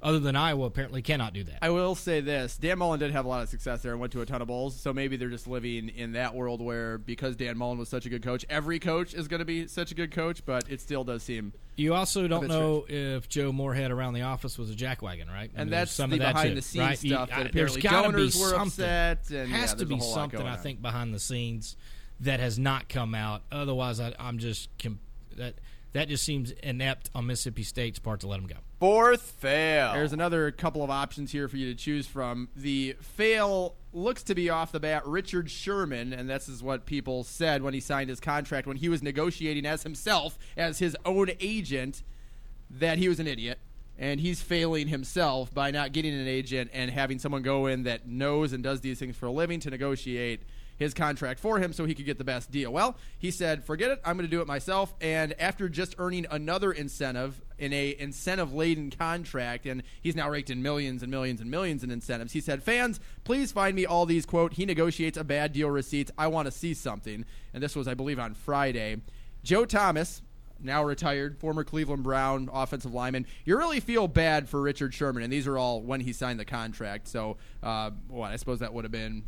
[0.04, 1.60] other than Iowa, apparently cannot do that.
[1.62, 4.14] I will say this: Dan Mullen did have a lot of success there and went
[4.14, 4.76] to a ton of bowls.
[4.76, 8.10] So maybe they're just living in that world where because Dan Mullen was such a
[8.10, 10.46] good coach, every coach is going to be such a good coach.
[10.46, 11.54] But it still does seem.
[11.76, 15.50] You also don't know if Joe Moorhead around the office was a jackwagon, right?
[15.58, 17.04] I And that's some the of that behind too, the scenes right?
[17.04, 20.00] You- stuff that I- apparently gotta donors be were upset and, has yeah, to be
[20.00, 21.76] something I think behind the scenes
[22.20, 23.42] that has not come out.
[23.52, 25.00] Otherwise, I, I'm just com-
[25.36, 25.56] that
[25.94, 28.56] that just seems inept on Mississippi State's part to let him go.
[28.80, 29.94] Fourth fail.
[29.94, 32.50] There's another couple of options here for you to choose from.
[32.56, 37.24] The fail looks to be off the bat Richard Sherman, and this is what people
[37.24, 41.30] said when he signed his contract when he was negotiating as himself, as his own
[41.40, 42.04] agent,
[42.72, 43.60] that he was an idiot.
[43.96, 48.08] And he's failing himself by not getting an agent and having someone go in that
[48.08, 50.42] knows and does these things for a living to negotiate
[50.78, 52.72] his contract for him so he could get the best deal.
[52.72, 54.02] Well, he said, "Forget it.
[54.04, 58.92] I'm going to do it myself." And after just earning another incentive in a incentive-laden
[58.92, 62.64] contract, and he's now raked in millions and millions and millions in incentives, he said,
[62.64, 64.54] "Fans, please find me all these quote.
[64.54, 66.12] He negotiates a bad deal receipts.
[66.18, 69.02] I want to see something." And this was, I believe, on Friday.
[69.44, 70.22] Joe Thomas,
[70.60, 73.28] now retired, former Cleveland Brown offensive lineman.
[73.46, 76.46] You really feel bad for Richard Sherman, and these are all when he signed the
[76.46, 77.08] contract.
[77.08, 79.24] So, uh, what I suppose that would have been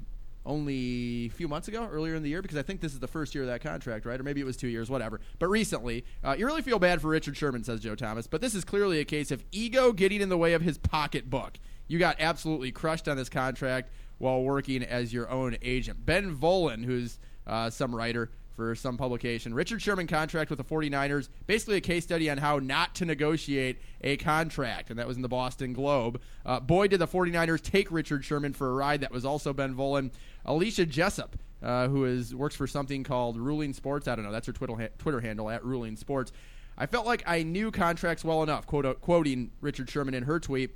[0.45, 3.07] only a few months ago, earlier in the year, because I think this is the
[3.07, 4.19] first year of that contract, right?
[4.19, 5.19] Or maybe it was two years, whatever.
[5.39, 8.27] But recently, uh, you really feel bad for Richard Sherman, says Joe Thomas.
[8.27, 11.57] But this is clearly a case of ego getting in the way of his pocketbook.
[11.87, 16.05] You got absolutely crushed on this contract while working as your own agent.
[16.05, 19.53] Ben Volin, who's uh, some writer for some publication.
[19.53, 23.79] Richard Sherman contract with the 49ers, basically a case study on how not to negotiate
[24.01, 26.21] a contract, and that was in the Boston Globe.
[26.45, 29.01] Uh, boy, did the 49ers take Richard Sherman for a ride.
[29.01, 30.11] That was also Ben Volin.
[30.45, 34.07] Alicia Jessop, uh, who is works for something called Ruling Sports.
[34.07, 34.31] I don't know.
[34.31, 36.31] That's her Twitter, ha- Twitter handle at Ruling Sports.
[36.77, 40.75] I felt like I knew contracts well enough, quote, quoting Richard Sherman in her tweet.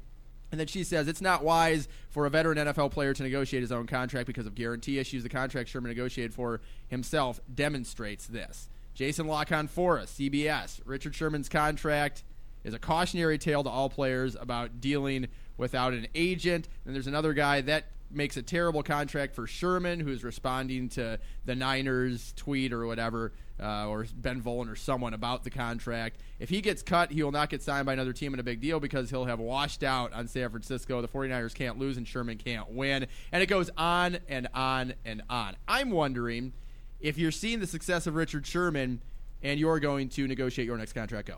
[0.52, 3.72] And then she says it's not wise for a veteran NFL player to negotiate his
[3.72, 5.24] own contract because of guarantee issues.
[5.24, 8.70] The contract Sherman negotiated for himself demonstrates this.
[8.96, 10.82] Jason La Canfora, CBS.
[10.86, 12.24] Richard Sherman's contract
[12.64, 15.28] is a cautionary tale to all players about dealing
[15.58, 16.68] without an agent.
[16.86, 21.56] And there's another guy that makes a terrible contract for Sherman, who's responding to the
[21.56, 23.32] Niners tweet or whatever,
[23.62, 26.20] uh, or Ben Volin or someone about the contract.
[26.40, 28.62] If he gets cut, he will not get signed by another team in a big
[28.62, 31.02] deal because he'll have washed out on San Francisco.
[31.02, 33.08] The 49ers can't lose and Sherman can't win.
[33.32, 35.56] And it goes on and on and on.
[35.68, 36.54] I'm wondering
[37.00, 39.02] if you're seeing the success of Richard Sherman
[39.42, 41.38] and you're going to negotiate your next contract, go.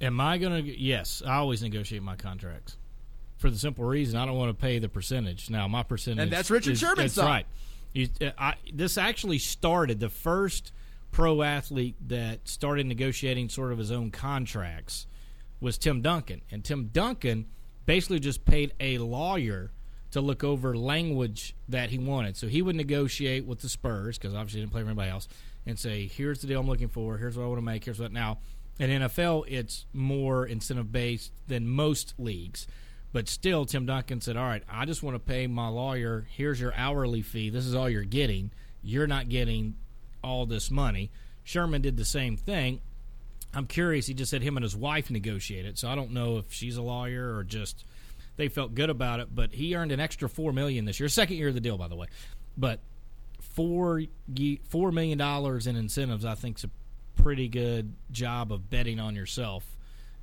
[0.00, 0.78] Am I going to?
[0.78, 2.76] Yes, I always negotiate my contracts
[3.36, 5.50] for the simple reason I don't want to pay the percentage.
[5.50, 7.46] Now, my percentage, And that's Richard is- Sherman's That's right.
[7.92, 10.72] You, uh, I, this actually started the first
[11.12, 15.06] pro athlete that started negotiating sort of his own contracts
[15.60, 17.46] was Tim Duncan, and Tim Duncan
[17.86, 19.70] basically just paid a lawyer
[20.10, 22.36] to look over language that he wanted.
[22.36, 25.28] So he would negotiate with the Spurs because obviously he didn't play for anybody else,
[25.64, 27.16] and say, "Here's the deal I'm looking for.
[27.16, 27.84] Here's what I want to make.
[27.84, 28.38] Here's what." Now,
[28.78, 32.66] in NFL, it's more incentive based than most leagues.
[33.16, 36.26] But still, Tim Duncan said, "All right, I just want to pay my lawyer.
[36.28, 37.48] Here's your hourly fee.
[37.48, 38.50] This is all you're getting.
[38.82, 39.74] You're not getting
[40.22, 41.10] all this money."
[41.42, 42.82] Sherman did the same thing.
[43.54, 44.06] I'm curious.
[44.06, 46.82] He just said him and his wife negotiated, so I don't know if she's a
[46.82, 47.86] lawyer or just
[48.36, 49.34] they felt good about it.
[49.34, 51.88] But he earned an extra four million this year, second year of the deal, by
[51.88, 52.08] the way.
[52.58, 52.80] But
[53.40, 54.02] four
[54.34, 56.70] ye- four million dollars in incentives, I think, is a
[57.22, 59.64] pretty good job of betting on yourself.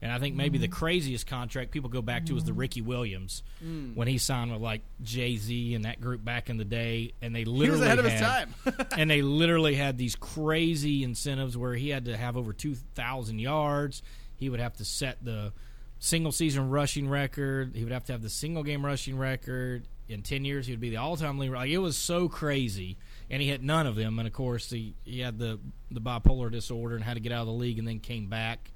[0.03, 3.41] And I think maybe the craziest contract people go back to is the Ricky Williams
[3.65, 3.95] Mm.
[3.95, 7.33] when he signed with like Jay Z and that group back in the day, and
[7.33, 8.87] they was literally ahead of his had- time.
[8.97, 13.39] and they literally had these crazy incentives where he had to have over two thousand
[13.39, 14.01] yards.
[14.35, 15.53] He would have to set the
[15.99, 17.73] single season rushing record.
[17.73, 19.87] He would have to have the single game rushing record.
[20.09, 21.55] In ten years, he would be the all time leader.
[21.55, 22.97] Like it was so crazy,
[23.29, 24.19] and he had none of them.
[24.19, 27.39] And of course, he he had the the bipolar disorder and had to get out
[27.43, 28.72] of the league, and then came back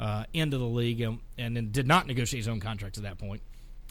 [0.00, 3.18] uh, into the league, and, and then did not negotiate his own contract at that
[3.18, 3.42] point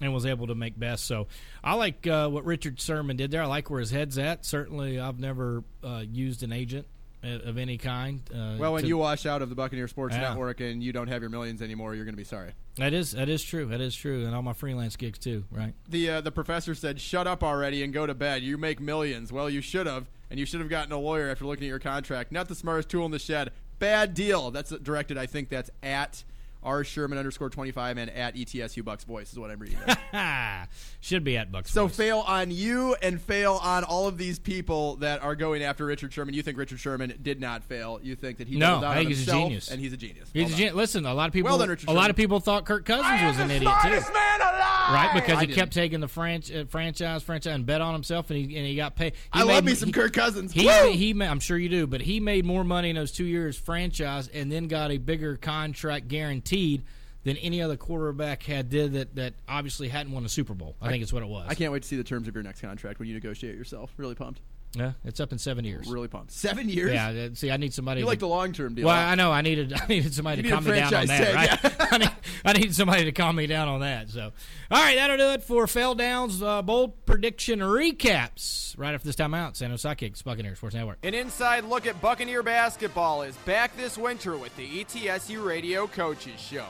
[0.01, 1.05] and was able to make best.
[1.05, 1.28] So
[1.64, 3.43] I like uh, what Richard Sherman did there.
[3.43, 4.45] I like where his head's at.
[4.45, 6.88] Certainly, I've never uh, used an agent
[7.22, 8.22] of any kind.
[8.34, 10.22] Uh, Well, when to- you wash out of the Buccaneer Sports Yeah.
[10.30, 12.51] Network and you don't have your millions anymore, you're going to be sorry.
[12.78, 13.66] that is that is true.
[13.66, 15.43] That is true, and all my freelance gigs too.
[15.51, 15.74] Right?
[15.89, 18.41] The uh, the professor said, "Shut up already and go to bed.
[18.41, 19.34] You make millions.
[19.34, 21.80] Well, you should have, and you should have gotten a lawyer after looking at your
[21.80, 22.32] contract.
[22.32, 23.51] Not the smartest tool in the shed.
[23.80, 24.51] Bad deal.
[24.51, 25.17] That's directed.
[25.17, 26.23] I think that's at
[26.62, 29.78] R Sherman underscore 25 and at ETSU Bucks Voice is what I'm reading.
[30.12, 30.68] there.
[31.01, 31.72] Should be at Bucks.
[31.72, 31.95] so Voice.
[31.95, 36.12] fail on you and fail on all of these people that are going after Richard
[36.12, 36.34] Sherman.
[36.34, 37.99] You think Richard Sherman did not fail.
[38.03, 40.30] You think that he no, doubled I think he's a genius, and he's a genius.
[40.34, 40.76] He's Well a genius.
[40.76, 43.22] Listen, a lot of people, Well done, Richard a lot of people thought Kirk Cousins
[43.24, 43.89] was an idiot too.
[43.89, 44.01] man
[44.41, 44.55] alive!
[44.91, 45.60] Right, because I he didn't.
[45.60, 48.76] kept taking the franch- uh, franchise, franchise, and bet on himself, and he and he
[48.76, 49.14] got paid.
[49.14, 50.51] He I love made- me some he- Kirk Cousins.
[50.51, 50.91] He, Woo!
[50.91, 53.55] he, ma- I'm sure you do, but he made more money in those two years
[53.57, 56.07] franchise, and then got a bigger contract
[56.49, 56.83] guaranteed
[57.23, 60.75] than any other quarterback had did that that obviously hadn't won a Super Bowl.
[60.81, 61.47] I think it's what it was.
[61.49, 63.91] I can't wait to see the terms of your next contract when you negotiate yourself.
[63.97, 64.39] Really pumped.
[64.76, 65.88] Yeah, it's up in seven years.
[65.88, 66.32] Really pumped.
[66.32, 66.93] Seven years.
[66.93, 68.01] Yeah, see, I need somebody.
[68.01, 68.86] You to- like the long term deal.
[68.86, 71.34] Well, I know I needed I needed somebody You to calm me down on that,
[71.34, 71.76] tag, right?
[71.93, 72.11] I, need,
[72.45, 74.09] I need somebody to calm me down on that.
[74.09, 74.32] So,
[74.70, 78.78] all right, that'll do it for Fell Downs uh, bold prediction recaps.
[78.78, 80.99] Right after this time out, San Jose Sidekicks, Buccaneers Sports Network.
[81.03, 86.39] An inside look at Buccaneer basketball is back this winter with the ETSU Radio Coaches
[86.39, 86.65] Show.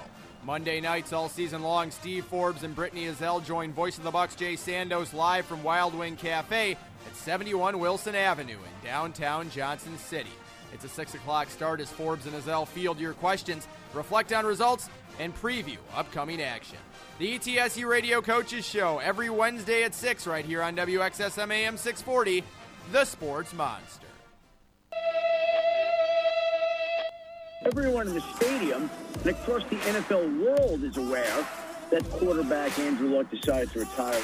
[0.46, 4.36] Monday nights all season long, Steve Forbes and Brittney Ezell join Voice of the Bucks
[4.36, 6.78] Jay Sandos live from Wild Wing Cafe
[7.08, 10.32] at 71 Wilson Avenue in downtown Johnson City.
[10.74, 14.90] It's a 6 o'clock start as Forbes and Ezell field your questions, reflect on results,
[15.20, 16.78] and preview upcoming action.
[17.18, 22.44] The ETSU Radio Coaches Show every Wednesday at 6 right here on WXSM AM 640,
[22.92, 24.08] The Sports Monster.
[27.66, 31.46] Everyone in the stadium and across the NFL world is aware
[31.92, 34.22] that quarterback Andrew Luck decided to retire.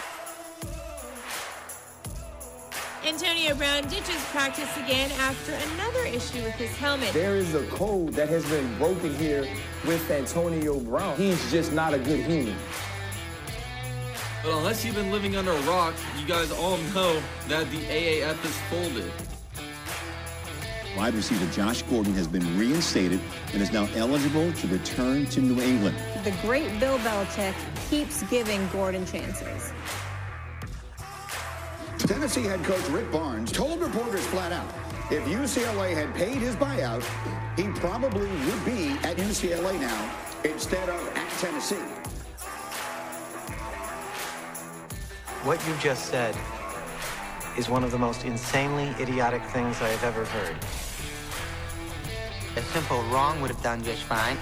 [3.05, 7.13] Antonio Brown ditches practice again after another issue with his helmet.
[7.13, 9.47] There is a code that has been broken here
[9.85, 11.15] with Antonio Brown.
[11.15, 12.55] He's just not a good human.
[14.43, 18.43] But unless you've been living under a rock, you guys all know that the AAF
[18.43, 19.11] is folded.
[20.97, 23.19] Wide receiver Josh Gordon has been reinstated
[23.53, 25.95] and is now eligible to return to New England.
[26.23, 27.53] The great Bill Belichick
[27.87, 29.73] keeps giving Gordon chances.
[32.07, 34.67] Tennessee head coach Rick Barnes told reporters flat out
[35.11, 37.03] if UCLA had paid his buyout,
[37.57, 41.75] he probably would be at UCLA now instead of at Tennessee.
[45.43, 46.35] What you just said
[47.57, 50.57] is one of the most insanely idiotic things I have ever heard.
[52.57, 54.37] A simple wrong would have done just fine.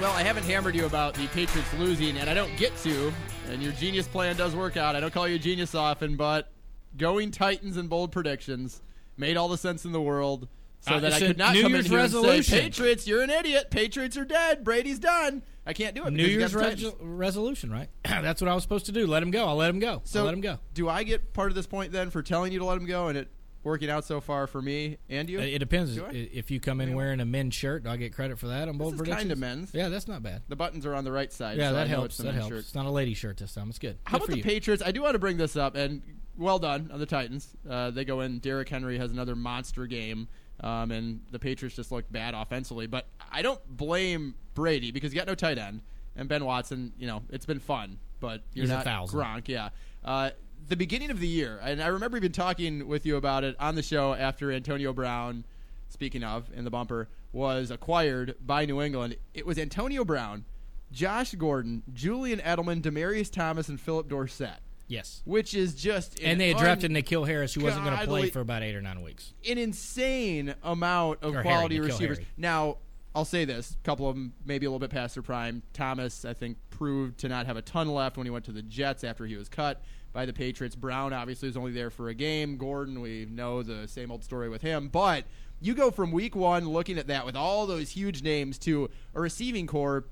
[0.00, 3.12] Well, I haven't hammered you about the Patriots losing, and I don't get to.
[3.50, 4.94] And your genius plan does work out.
[4.94, 6.50] I don't call you a genius often, but
[6.96, 8.80] going Titans and bold predictions
[9.16, 10.48] made all the sense in the world.
[10.82, 12.42] So Uh, that I could not New come Year's in here and resolution.
[12.44, 13.70] say, Patriots, you're an idiot.
[13.70, 14.64] Patriots are dead.
[14.64, 15.42] Brady's done.
[15.66, 16.12] I can't do it.
[16.12, 16.84] New Year's you Year's got the Titans.
[16.84, 17.88] res- resolution, right?
[18.04, 19.06] That's what I was supposed to do.
[19.06, 19.44] Let him go.
[19.46, 20.00] I'll let him go.
[20.04, 20.58] So I'll let him go.
[20.72, 23.08] Do I get part of this point then for telling you to let him go
[23.08, 23.28] and it
[23.62, 25.38] working out so far for me and you?
[25.40, 25.98] It depends.
[25.98, 28.68] I- If you come in wearing a men's shirt, do I get credit for that
[28.68, 29.08] on is predictions?
[29.16, 29.74] kind of men's.
[29.74, 30.42] Yeah, that's not bad.
[30.48, 31.58] The buttons are on the right side.
[31.58, 32.18] Yeah, so that helps.
[32.18, 32.48] it's That helps.
[32.48, 32.58] shirt.
[32.60, 33.68] It's not a lady shirt this time.
[33.68, 33.98] It's good.
[34.04, 34.44] How Good about the you.
[34.44, 34.82] Patriots?
[34.84, 36.02] I do want to bring this up, and
[36.38, 37.48] well done on the Titans.
[37.68, 38.38] Uh, they go in.
[38.38, 40.28] Derrick Henry has another monster game,
[40.60, 42.86] um, and the Patriots just look bad offensively.
[42.86, 45.82] But I don't blame Brady because he got no tight end,
[46.16, 46.92] and Ben Watson.
[46.98, 48.84] You know, it's been fun, but you're He's not.
[48.86, 49.48] Gronk.
[49.48, 49.68] Yeah.
[50.02, 50.30] Uh,
[50.70, 53.74] the beginning of the year, and I remember even talking with you about it on
[53.74, 55.44] the show after Antonio Brown,
[55.88, 59.16] speaking of in the bumper, was acquired by New England.
[59.34, 60.44] It was Antonio Brown,
[60.92, 64.60] Josh Gordon, Julian Edelman, Demaryius Thomas, and Phillip Dorsett.
[64.86, 65.22] Yes.
[65.24, 68.40] Which is just And they had drafted N'Keal Harris, who wasn't going to play for
[68.40, 69.32] about eight or nine weeks.
[69.48, 72.18] an insane amount of Or quality N'Keal receivers.
[72.18, 72.28] Harry.
[72.36, 72.76] Now,
[73.12, 75.62] I'll say this: a couple of them maybe a little bit past their prime.
[75.72, 78.62] Thomas, I think, proved to not have a ton left when he went to the
[78.62, 79.82] Jets after he was cut
[80.12, 80.74] by the Patriots.
[80.76, 82.56] Brown obviously was only there for a game.
[82.56, 85.24] Gordon, we know the same old story with him, but.
[85.62, 89.20] You go from week one looking at that with all those huge names to a
[89.20, 90.06] receiving core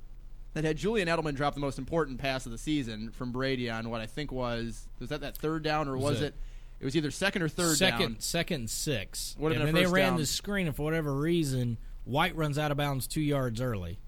[0.52, 3.88] that had Julian Edelman drop the most important pass of the season from Brady on
[3.88, 6.34] what I think was was that that third down or Was was it- it?
[6.80, 8.16] It was either second or third second, down.
[8.20, 9.36] second and six.
[9.40, 10.16] And then they ran down.
[10.18, 13.98] the screen, and for whatever reason, White runs out of bounds two yards early.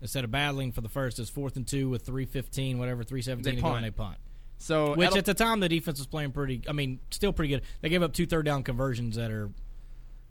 [0.00, 3.20] Instead of battling for the first, it's fourth and two with three fifteen, whatever three
[3.20, 3.76] seventeen They to punt.
[3.76, 4.16] and they punt.
[4.58, 6.62] So which at the time the defense was playing pretty.
[6.68, 7.62] I mean, still pretty good.
[7.80, 9.50] They gave up two third down conversions that are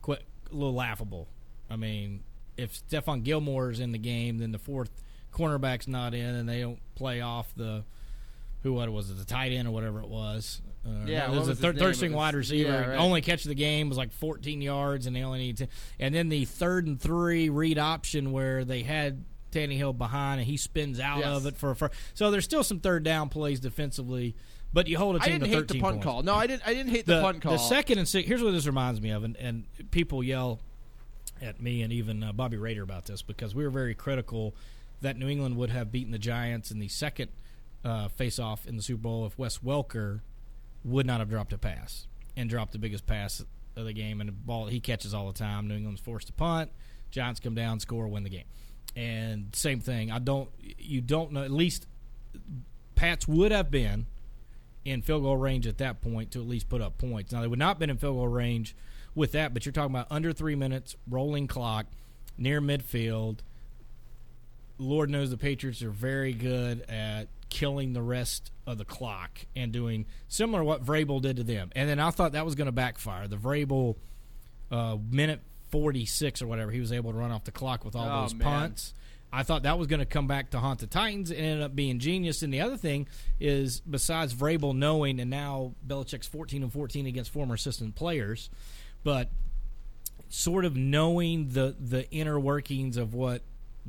[0.01, 0.21] quite,
[0.51, 1.27] a little laughable.
[1.69, 2.23] I mean,
[2.57, 4.91] if Stephon Gilmore's in the game, then the fourth
[5.33, 7.83] cornerback's not in, and they don't play off the
[8.61, 10.61] who what was it the tight end or whatever it was.
[10.85, 12.69] Uh, Yeah, it was was a third, third string wide receiver.
[12.71, 12.97] yeah, right.
[12.99, 15.67] Only catch of the game was like 14 yards, and they only need 10.
[15.99, 20.57] And then the third and three read option where they had Tannehill behind, and he
[20.57, 21.27] spins out Yes.
[21.27, 21.93] of it for a first.
[22.13, 24.35] So there's still some third down plays defensively,
[24.73, 26.03] but you hold a team I didn't hate the punt points.
[26.05, 26.23] call.
[26.23, 26.67] No, I didn't.
[26.67, 27.53] I didn't hate the, punt call.
[27.53, 28.27] The second and six.
[28.27, 30.59] Here's what this reminds me of, and, and people yell
[31.41, 34.55] at me and even uh, Bobby Rader about this because we were very critical
[35.01, 37.29] that New England would have beaten the Giants in the second
[37.83, 40.21] uh, face-off in the Super Bowl if Wes Welker
[40.85, 43.43] would not have dropped a pass and dropped the biggest pass
[43.75, 45.67] of the game and the ball he catches all the time.
[45.67, 46.71] New England's forced to punt.
[47.11, 48.45] Giants come down, score, win the game.
[48.95, 50.11] And same thing.
[50.11, 50.49] I don't.
[50.77, 51.43] You don't know.
[51.43, 51.87] At least
[52.95, 54.05] Pats would have been
[54.85, 57.31] in field goal range at that point to at least put up points.
[57.31, 58.75] Now they would not have been in field goal range
[59.15, 61.85] with that, but you're talking about under three minutes, rolling clock,
[62.37, 63.39] near midfield.
[64.77, 69.71] Lord knows the Patriots are very good at killing the rest of the clock and
[69.71, 71.71] doing similar what Vrabel did to them.
[71.75, 73.27] And then I thought that was going to backfire.
[73.27, 73.95] The Vrabel
[74.71, 75.41] uh, minute
[75.73, 78.35] 46 or whatever, he was able to run off the clock with all Oh, those
[78.35, 78.45] man.
[78.47, 78.93] punts.
[79.31, 81.31] I thought that was going to come back to haunt the Titans.
[81.31, 82.43] It ended up being genius.
[82.43, 83.07] And the other thing
[83.39, 88.51] is, besides Vrabel knowing, and now Belichick's 14 and 14 against former assistant players,
[89.03, 89.29] but
[90.29, 93.41] sort of knowing the the inner workings of what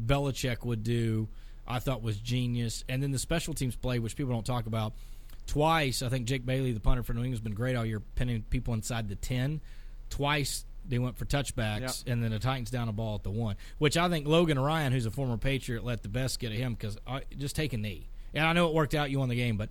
[0.02, 1.28] Belichick would do,
[1.68, 2.82] I thought was genius.
[2.88, 4.94] And then the special teams play, which people don't talk about.
[5.46, 8.00] Twice, I think Jake Bailey, the punter for New England, has been great all year,
[8.00, 9.60] pinning people inside the ten.
[10.08, 13.56] Twice they went for touchbacks, and then the Titans down a ball at the one,
[13.78, 16.74] which I think Logan Ryan, who's a former Patriot, let the best get at him
[16.74, 16.96] because
[17.38, 18.08] just take a knee.
[18.34, 19.70] And I know it worked out, you won the game, but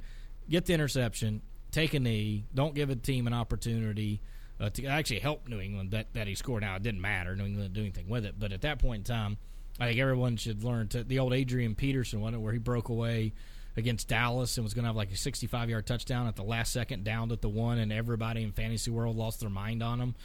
[0.50, 1.42] get the interception,
[1.72, 4.22] take a knee, don't give a team an opportunity
[4.60, 6.62] uh, to actually help New England that, that he scored.
[6.62, 9.08] Now it didn't matter, New England didn't do anything with it, but at that point
[9.08, 9.38] in time,
[9.80, 13.34] I think everyone should learn to the old Adrian Peterson one where he broke away
[13.76, 16.72] against Dallas and was going to have like a 65 yard touchdown at the last
[16.72, 20.16] second, downed at the one, and everybody in fantasy world lost their mind on him.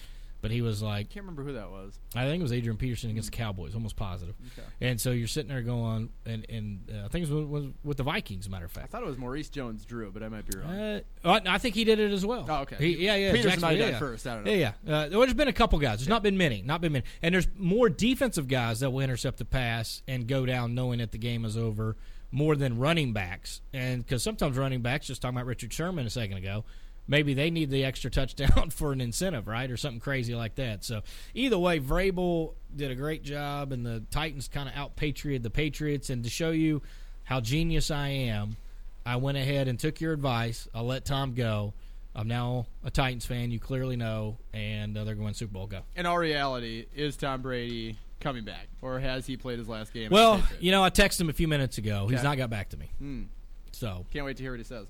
[0.41, 1.99] But he was like, I Can't remember who that was.
[2.15, 4.37] I think it was Adrian Peterson against the Cowboys, almost positive.
[4.57, 4.69] Okay.
[4.81, 7.97] And so you're sitting there going, and, and uh, I think it was, was with
[7.97, 8.87] the Vikings, as a matter of fact.
[8.87, 11.01] I thought it was Maurice Jones-Drew, but I might be wrong.
[11.25, 12.47] Uh, I think he did it as well.
[12.49, 12.77] Oh, okay.
[12.77, 13.33] He, yeah, yeah.
[13.33, 13.99] Peterson might yeah, yeah.
[13.99, 14.53] first, I don't know.
[14.53, 14.95] Yeah, yeah.
[14.95, 15.99] Uh, there's been a couple guys.
[15.99, 16.63] There's not been many.
[16.63, 17.05] Not been many.
[17.21, 21.11] And there's more defensive guys that will intercept the pass and go down knowing that
[21.11, 21.97] the game is over
[22.31, 23.61] more than running backs.
[23.73, 26.65] And because sometimes running backs, just talking about Richard Sherman a second ago,
[27.09, 30.85] maybe they need the extra touchdown for an incentive, right, or something crazy like that.
[30.85, 31.03] So
[31.35, 35.51] either way, Vrabel did a great job, and the Titans kind of out patrioted the
[35.51, 36.11] Patriots.
[36.11, 36.83] And to show you
[37.25, 38.57] how genius I am,
[39.05, 40.69] I went ahead and took your advice.
[40.75, 41.73] I let Tom go.
[42.15, 43.51] I'm now a Titans fan.
[43.51, 45.67] You clearly know, and uh, they're going Super Bowl.
[45.67, 45.81] Go.
[45.97, 50.11] In all reality, is Tom Brady coming back, or has he played his last game?
[50.11, 52.09] Well, you know, I texted him a few minutes ago.
[52.09, 52.91] He's not got back to me.
[52.99, 53.23] Hmm.
[53.71, 54.87] So, Can't wait to hear what he says.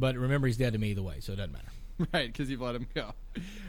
[0.00, 1.66] But remember, he's dead to me either way, so it doesn't matter.
[2.14, 3.12] Right, because you've let him go.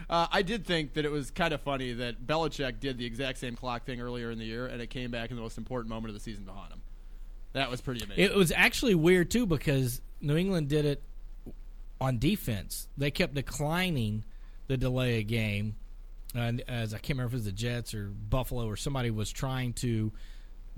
[0.08, 3.36] Uh, I did think that it was kind of funny that Belichick did the exact
[3.36, 5.90] same clock thing earlier in the year, and it came back in the most important
[5.90, 6.80] moment of the season to haunt him.
[7.52, 8.24] That was pretty amazing.
[8.24, 11.02] It was actually weird too because New England did it
[12.00, 12.88] on defense.
[12.96, 14.24] They kept declining
[14.66, 15.76] the delay a game,
[16.34, 19.30] and as I can't remember if it was the Jets or Buffalo or somebody was
[19.30, 20.10] trying to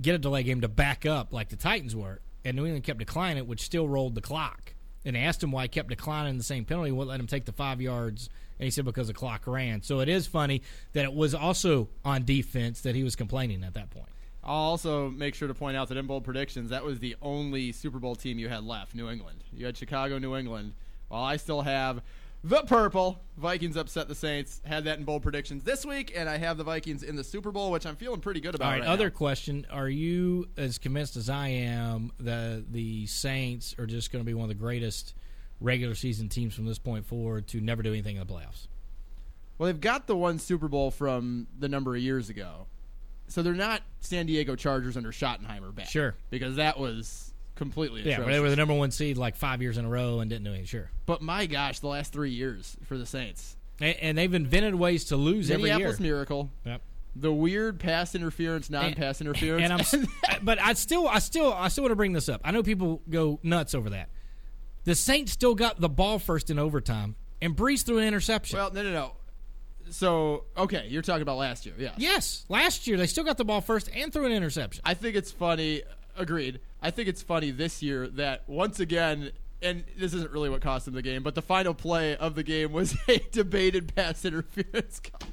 [0.00, 2.98] get a delay game to back up like the Titans were, and New England kept
[2.98, 4.74] declining it, which still rolled the clock.
[5.05, 7.52] And asked him why he kept declining the same penalty, wouldn't let him take the
[7.52, 9.82] five yards, and he said because the clock ran.
[9.82, 10.62] So it is funny
[10.94, 14.09] that it was also on defense that he was complaining at that point.
[14.42, 17.72] I'll also make sure to point out that in bold predictions, that was the only
[17.72, 19.38] Super Bowl team you had left, New England.
[19.52, 20.74] You had Chicago, New England.
[21.09, 22.02] While I still have
[22.45, 24.61] the purple, Vikings upset the Saints.
[24.64, 27.51] Had that in bold predictions this week, and I have the Vikings in the Super
[27.51, 28.66] Bowl, which I'm feeling pretty good about.
[28.66, 28.80] All right.
[28.80, 29.16] right other now.
[29.16, 34.26] question: Are you as convinced as I am that the Saints are just going to
[34.26, 35.14] be one of the greatest
[35.61, 38.68] regular season teams from this point forward to never do anything in the playoffs?
[39.57, 42.66] Well, they've got the one Super Bowl from the number of years ago,
[43.28, 45.88] so they're not San Diego Chargers under Schottenheimer back.
[45.88, 46.14] Sure.
[46.28, 48.32] because that was completely Yeah, atrocious.
[48.34, 50.50] they were the number one seed like five years in a row and didn't do
[50.50, 50.66] anything.
[50.66, 50.90] Sure.
[51.07, 53.57] But my gosh, the last three years for the Saints.
[53.80, 55.74] And, and they've invented ways to lose every year.
[55.74, 56.50] Minneapolis Miracle.
[56.64, 56.82] Yep.
[57.16, 59.92] The weird pass interference, non-pass interference.
[59.94, 62.40] And I'm, but I still, I still, I still want to bring this up.
[62.44, 64.09] I know people go nuts over that.
[64.84, 68.59] The Saints still got the ball first in overtime, and Brees threw an interception.
[68.59, 69.12] well, no, no, no.
[69.90, 71.92] So okay, you're talking about last year, yeah.
[71.96, 74.82] yes, last year they still got the ball first and threw an interception.
[74.84, 75.82] I think it's funny.
[76.16, 76.61] Agreed.
[76.85, 79.30] I think it's funny this year that once again,
[79.62, 82.43] and this isn't really what cost them the game, but the final play of the
[82.43, 85.30] game was a debated pass interference call.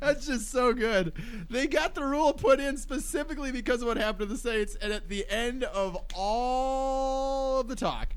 [0.00, 1.12] That's just so good.
[1.48, 4.92] They got the rule put in specifically because of what happened to the Saints, and
[4.92, 8.08] at the end of all of the talk,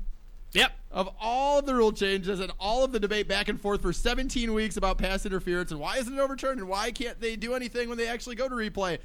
[0.52, 0.72] Yep.
[0.90, 3.92] of all of the rule changes and all of the debate back and forth for
[3.92, 7.54] 17 weeks about pass interference and why isn't it overturned and why can't they do
[7.54, 8.98] anything when they actually go to replay,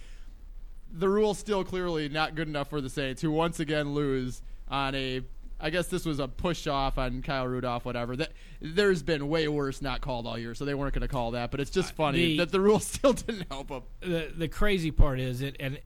[0.97, 4.95] the rule's still clearly not good enough for the Saints, who once again lose on
[4.95, 5.21] a
[5.57, 8.15] I guess this was a push off on Kyle Rudolph, whatever.
[8.17, 8.31] That
[8.61, 11.49] there's been way worse not called all year, so they weren't going to call that.
[11.49, 13.81] But it's just uh, funny the- that the rule still didn't help him.
[14.01, 15.79] the the crazy part is it, and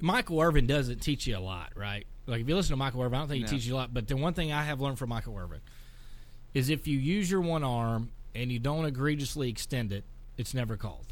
[0.00, 2.06] Michael Irvin doesn't teach you a lot, right?
[2.26, 3.50] Like if you listen to Michael Irvin, I don't think he No.
[3.50, 3.92] teaches you a lot.
[3.94, 5.60] But the one thing I have learned from Michael Irvin
[6.54, 10.04] is if you use your one arm and you don't egregiously extend it,
[10.36, 11.06] it's never called.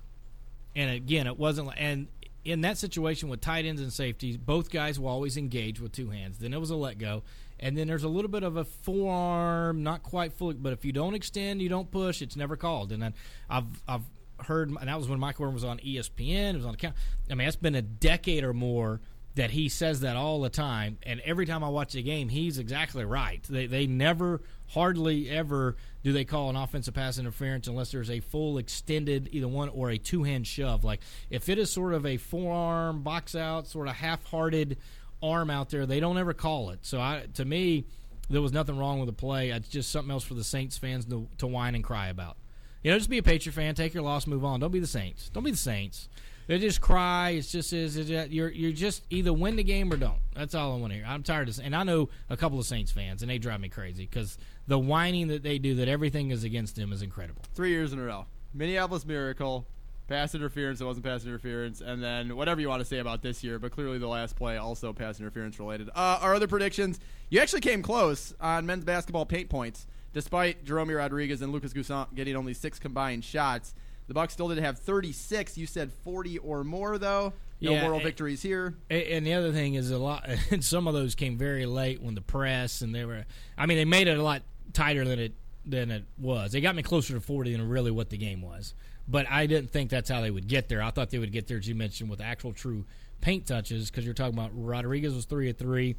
[0.76, 1.70] And again, it wasn't.
[1.76, 2.08] And
[2.44, 6.10] in that situation with tight ends and safeties, both guys will always engage with two
[6.10, 6.38] hands.
[6.38, 7.22] Then it was a let go,
[7.58, 10.54] and then there's a little bit of a forearm, not quite fully.
[10.54, 12.92] But if you don't extend, you don't push, it's never called.
[12.92, 13.14] And then
[13.48, 14.04] I've I've
[14.40, 16.54] heard, and that was when Michael Irvin was on ESPN.
[16.54, 16.94] It was on account.
[17.30, 19.00] I mean, that's been a decade or more
[19.36, 22.58] that he says that all the time, and every time I watch the game, he's
[22.58, 23.42] exactly right.
[23.48, 28.20] They they never, hardly ever do they call an offensive pass interference unless there's a
[28.20, 30.84] full extended either one or a two hand shove.
[30.84, 34.78] Like if it is sort of a forearm box out, sort of half hearted
[35.22, 36.80] arm out there, they don't ever call it.
[36.82, 37.86] So I to me,
[38.30, 39.50] there was nothing wrong with the play.
[39.50, 42.36] It's just something else for the Saints fans to, to whine and cry about.
[42.82, 44.60] You know, just be a Patriot fan, take your loss, move on.
[44.60, 45.30] Don't be the Saints.
[45.30, 46.08] Don't be the Saints.
[46.46, 47.30] They just cry.
[47.30, 50.18] It's just is it's you're you're just either win the game or don't.
[50.34, 51.06] That's all I want to hear.
[51.06, 53.68] I'm tired of and I know a couple of Saints fans and they drive me
[53.68, 57.42] crazy because the whining that they do that everything is against them is incredible.
[57.54, 58.26] Three years in a row.
[58.52, 59.66] Minneapolis Miracle,
[60.06, 60.80] pass interference.
[60.80, 63.72] It wasn't pass interference, and then whatever you want to say about this year, but
[63.72, 65.88] clearly the last play also pass interference related.
[65.90, 70.90] Uh, our other predictions, you actually came close on men's basketball paint points, despite Jerome
[70.90, 73.74] Rodriguez and Lucas N'Guessan getting only six combined shots.
[74.06, 75.56] The Bucks still did have 36.
[75.56, 77.32] You said 40 or more, though.
[77.60, 78.74] No Yeah, moral and- victories here.
[78.90, 80.28] And the other thing is a lot.
[80.50, 83.24] And some of those came very late when the press and they were.
[83.56, 84.42] I mean, they made it a lot
[84.72, 85.32] tighter than it
[85.66, 86.52] than it was.
[86.52, 88.74] They got me closer to forty than really what the game was.
[89.08, 90.82] But I didn't think that's how they would get there.
[90.82, 92.84] I thought they would get there, as you mentioned, with actual true
[93.22, 93.90] paint touches.
[93.90, 95.96] Because you're talking about Rodriguez was three of three,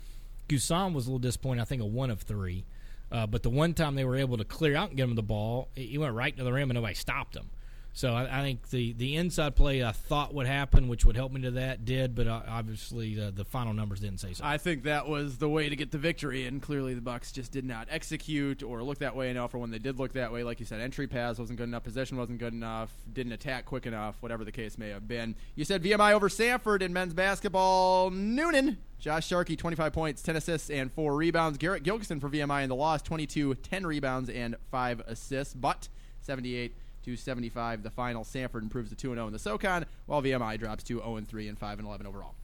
[0.47, 1.61] N'Guessan was a little disappointed.
[1.61, 2.65] I think a one of three.
[3.11, 5.23] Uh, but the one time they were able to clear out and get him the
[5.23, 7.49] ball, he he went right to the rim and nobody stopped him.
[7.95, 11.31] So I, I think the, the inside play I thought would happen, which would help
[11.31, 14.43] me to that, did, but uh, obviously the, the final numbers didn't say so.
[14.43, 17.53] I think that was the way to get the victory, and clearly the Bucks just
[17.53, 19.53] did not execute or look that way enough.
[19.53, 21.85] Or when they did look that way, like you said, entry pass wasn't good enough,
[21.85, 25.33] possession wasn't good enough, didn't attack quick enough, whatever the case may have been.
[25.55, 28.09] You said VMI over Samford in men's basketball.
[28.09, 31.57] Noonan, Josh Sharkey, 25 points, 10 assists, and four rebounds.
[31.57, 35.53] Garrett Gilkeson for VMI in the loss, 22, 10 rebounds, and five assists.
[35.53, 35.87] But
[36.19, 36.75] 78
[37.05, 38.23] to 75, the final.
[38.23, 41.57] Samford improves to 2 0 in the SoCon, while VMI drops to 0 3 and
[41.57, 42.35] 5 and 11 overall.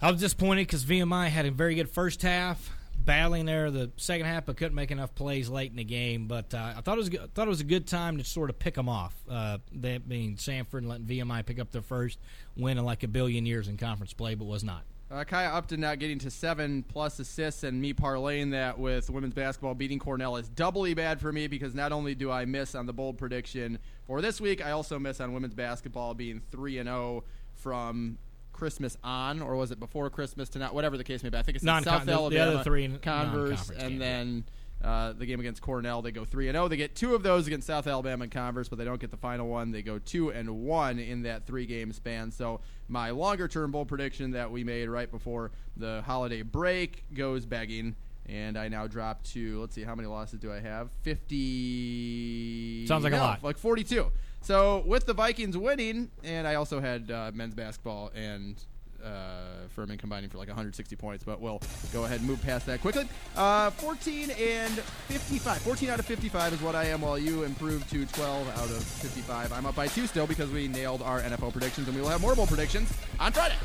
[0.00, 4.26] I was disappointed because VMI had a very good first half, battling there the second
[4.26, 6.26] half, but couldn't make enough plays late in the game.
[6.26, 8.58] But uh, I thought it was thought it was a good time to sort of
[8.58, 9.14] pick them off.
[9.28, 12.18] Uh, that being Samford and letting VMI pick up their first
[12.56, 14.82] win in like a billion years in conference play, but was not.
[15.12, 19.34] Uh, Kaya Upton not getting to seven plus assists, and me parlaying that with women's
[19.34, 22.86] basketball beating Cornell is doubly bad for me because not only do I miss on
[22.86, 26.86] the bold prediction for this week, I also miss on women's basketball being three and
[26.88, 27.24] zero
[27.56, 28.16] from
[28.54, 30.72] Christmas on, or was it before Christmas to not?
[30.74, 34.00] Whatever the case may be, I think it's South the- the other three Converse, and
[34.00, 34.44] then.
[34.82, 36.66] Uh, the game against Cornell, they go three and zero.
[36.66, 39.16] They get two of those against South Alabama and Converse, but they don't get the
[39.16, 39.70] final one.
[39.70, 42.32] They go two and one in that three game span.
[42.32, 47.46] So my longer term bold prediction that we made right before the holiday break goes
[47.46, 47.94] begging,
[48.26, 50.90] and I now drop to let's see how many losses do I have?
[51.02, 52.84] Fifty.
[52.86, 53.44] Sounds like a lot.
[53.44, 54.10] like forty two.
[54.40, 58.60] So with the Vikings winning, and I also had uh, men's basketball and
[59.04, 61.60] uh, Furman combining for like 160 points, but we'll
[61.92, 63.08] go ahead and move past that quickly.
[63.36, 64.72] Uh, 14 and
[65.08, 65.58] 55.
[65.62, 68.82] 14 out of 55 is what I am, while you improved to 12 out of
[68.82, 69.52] 55.
[69.52, 72.20] I'm up by two still because we nailed our NFL predictions, and we will have
[72.20, 73.56] more bowl predictions on Friday.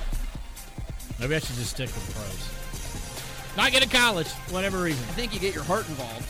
[1.19, 3.57] Maybe I should just stick with the pros.
[3.57, 5.03] Not get to college, whatever reason.
[5.09, 6.27] I think you get your heart involved.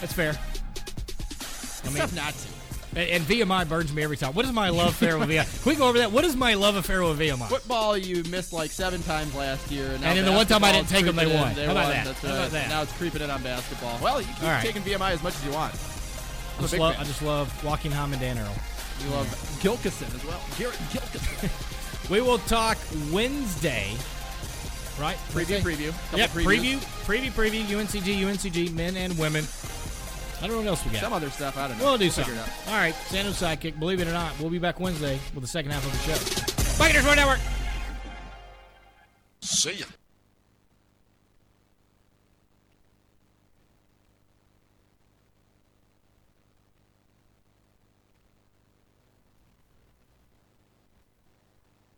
[0.00, 0.32] That's fair.
[0.32, 0.36] I
[1.84, 2.59] It's mean, tough not to.
[2.96, 4.32] And, and VMI burns me every time.
[4.34, 5.62] What is my love affair with VMI?
[5.62, 6.10] Can we go over that?
[6.10, 7.48] What is my love affair with VMI?
[7.48, 10.72] Football, you missed like seven times last year, and, And then the one time I
[10.72, 11.40] didn't take 'em, they creeping in.
[11.40, 11.54] won.
[11.54, 11.92] They How about won.
[11.92, 12.04] that?
[12.06, 12.50] That's How about right.
[12.50, 12.68] that?
[12.68, 13.98] Now it's creeping in on basketball.
[14.02, 14.64] Well, you keep All right.
[14.64, 15.72] taking VMI as much as you want.
[15.74, 17.04] I I'm a just, big love, fan.
[17.04, 18.54] I just love Joaquin Hamm and Dan Earl.
[19.04, 19.26] You love
[19.62, 20.40] Gilkeson as well.
[20.58, 21.50] Garrett Gilkeson.
[22.10, 22.76] We will talk
[23.12, 23.92] Wednesday,
[24.98, 25.16] right?
[25.32, 25.92] Preview, preview.
[26.10, 26.78] Couple Yep, previews.
[27.06, 27.66] preview, preview, preview.
[27.66, 29.44] UNCG, UNCG, men and women.
[30.42, 31.00] I don't know what else we got.
[31.02, 31.56] Some other stuff.
[31.58, 31.84] I don't know.
[31.84, 32.34] We'll do figure something.
[32.34, 32.72] it out.
[32.72, 33.78] All right, Sando's sidekick.
[33.78, 36.78] Believe it or not, we'll be back Wednesday with the second half of the show.
[36.78, 37.40] Buccaneers Sport Network.
[39.42, 39.86] See ya.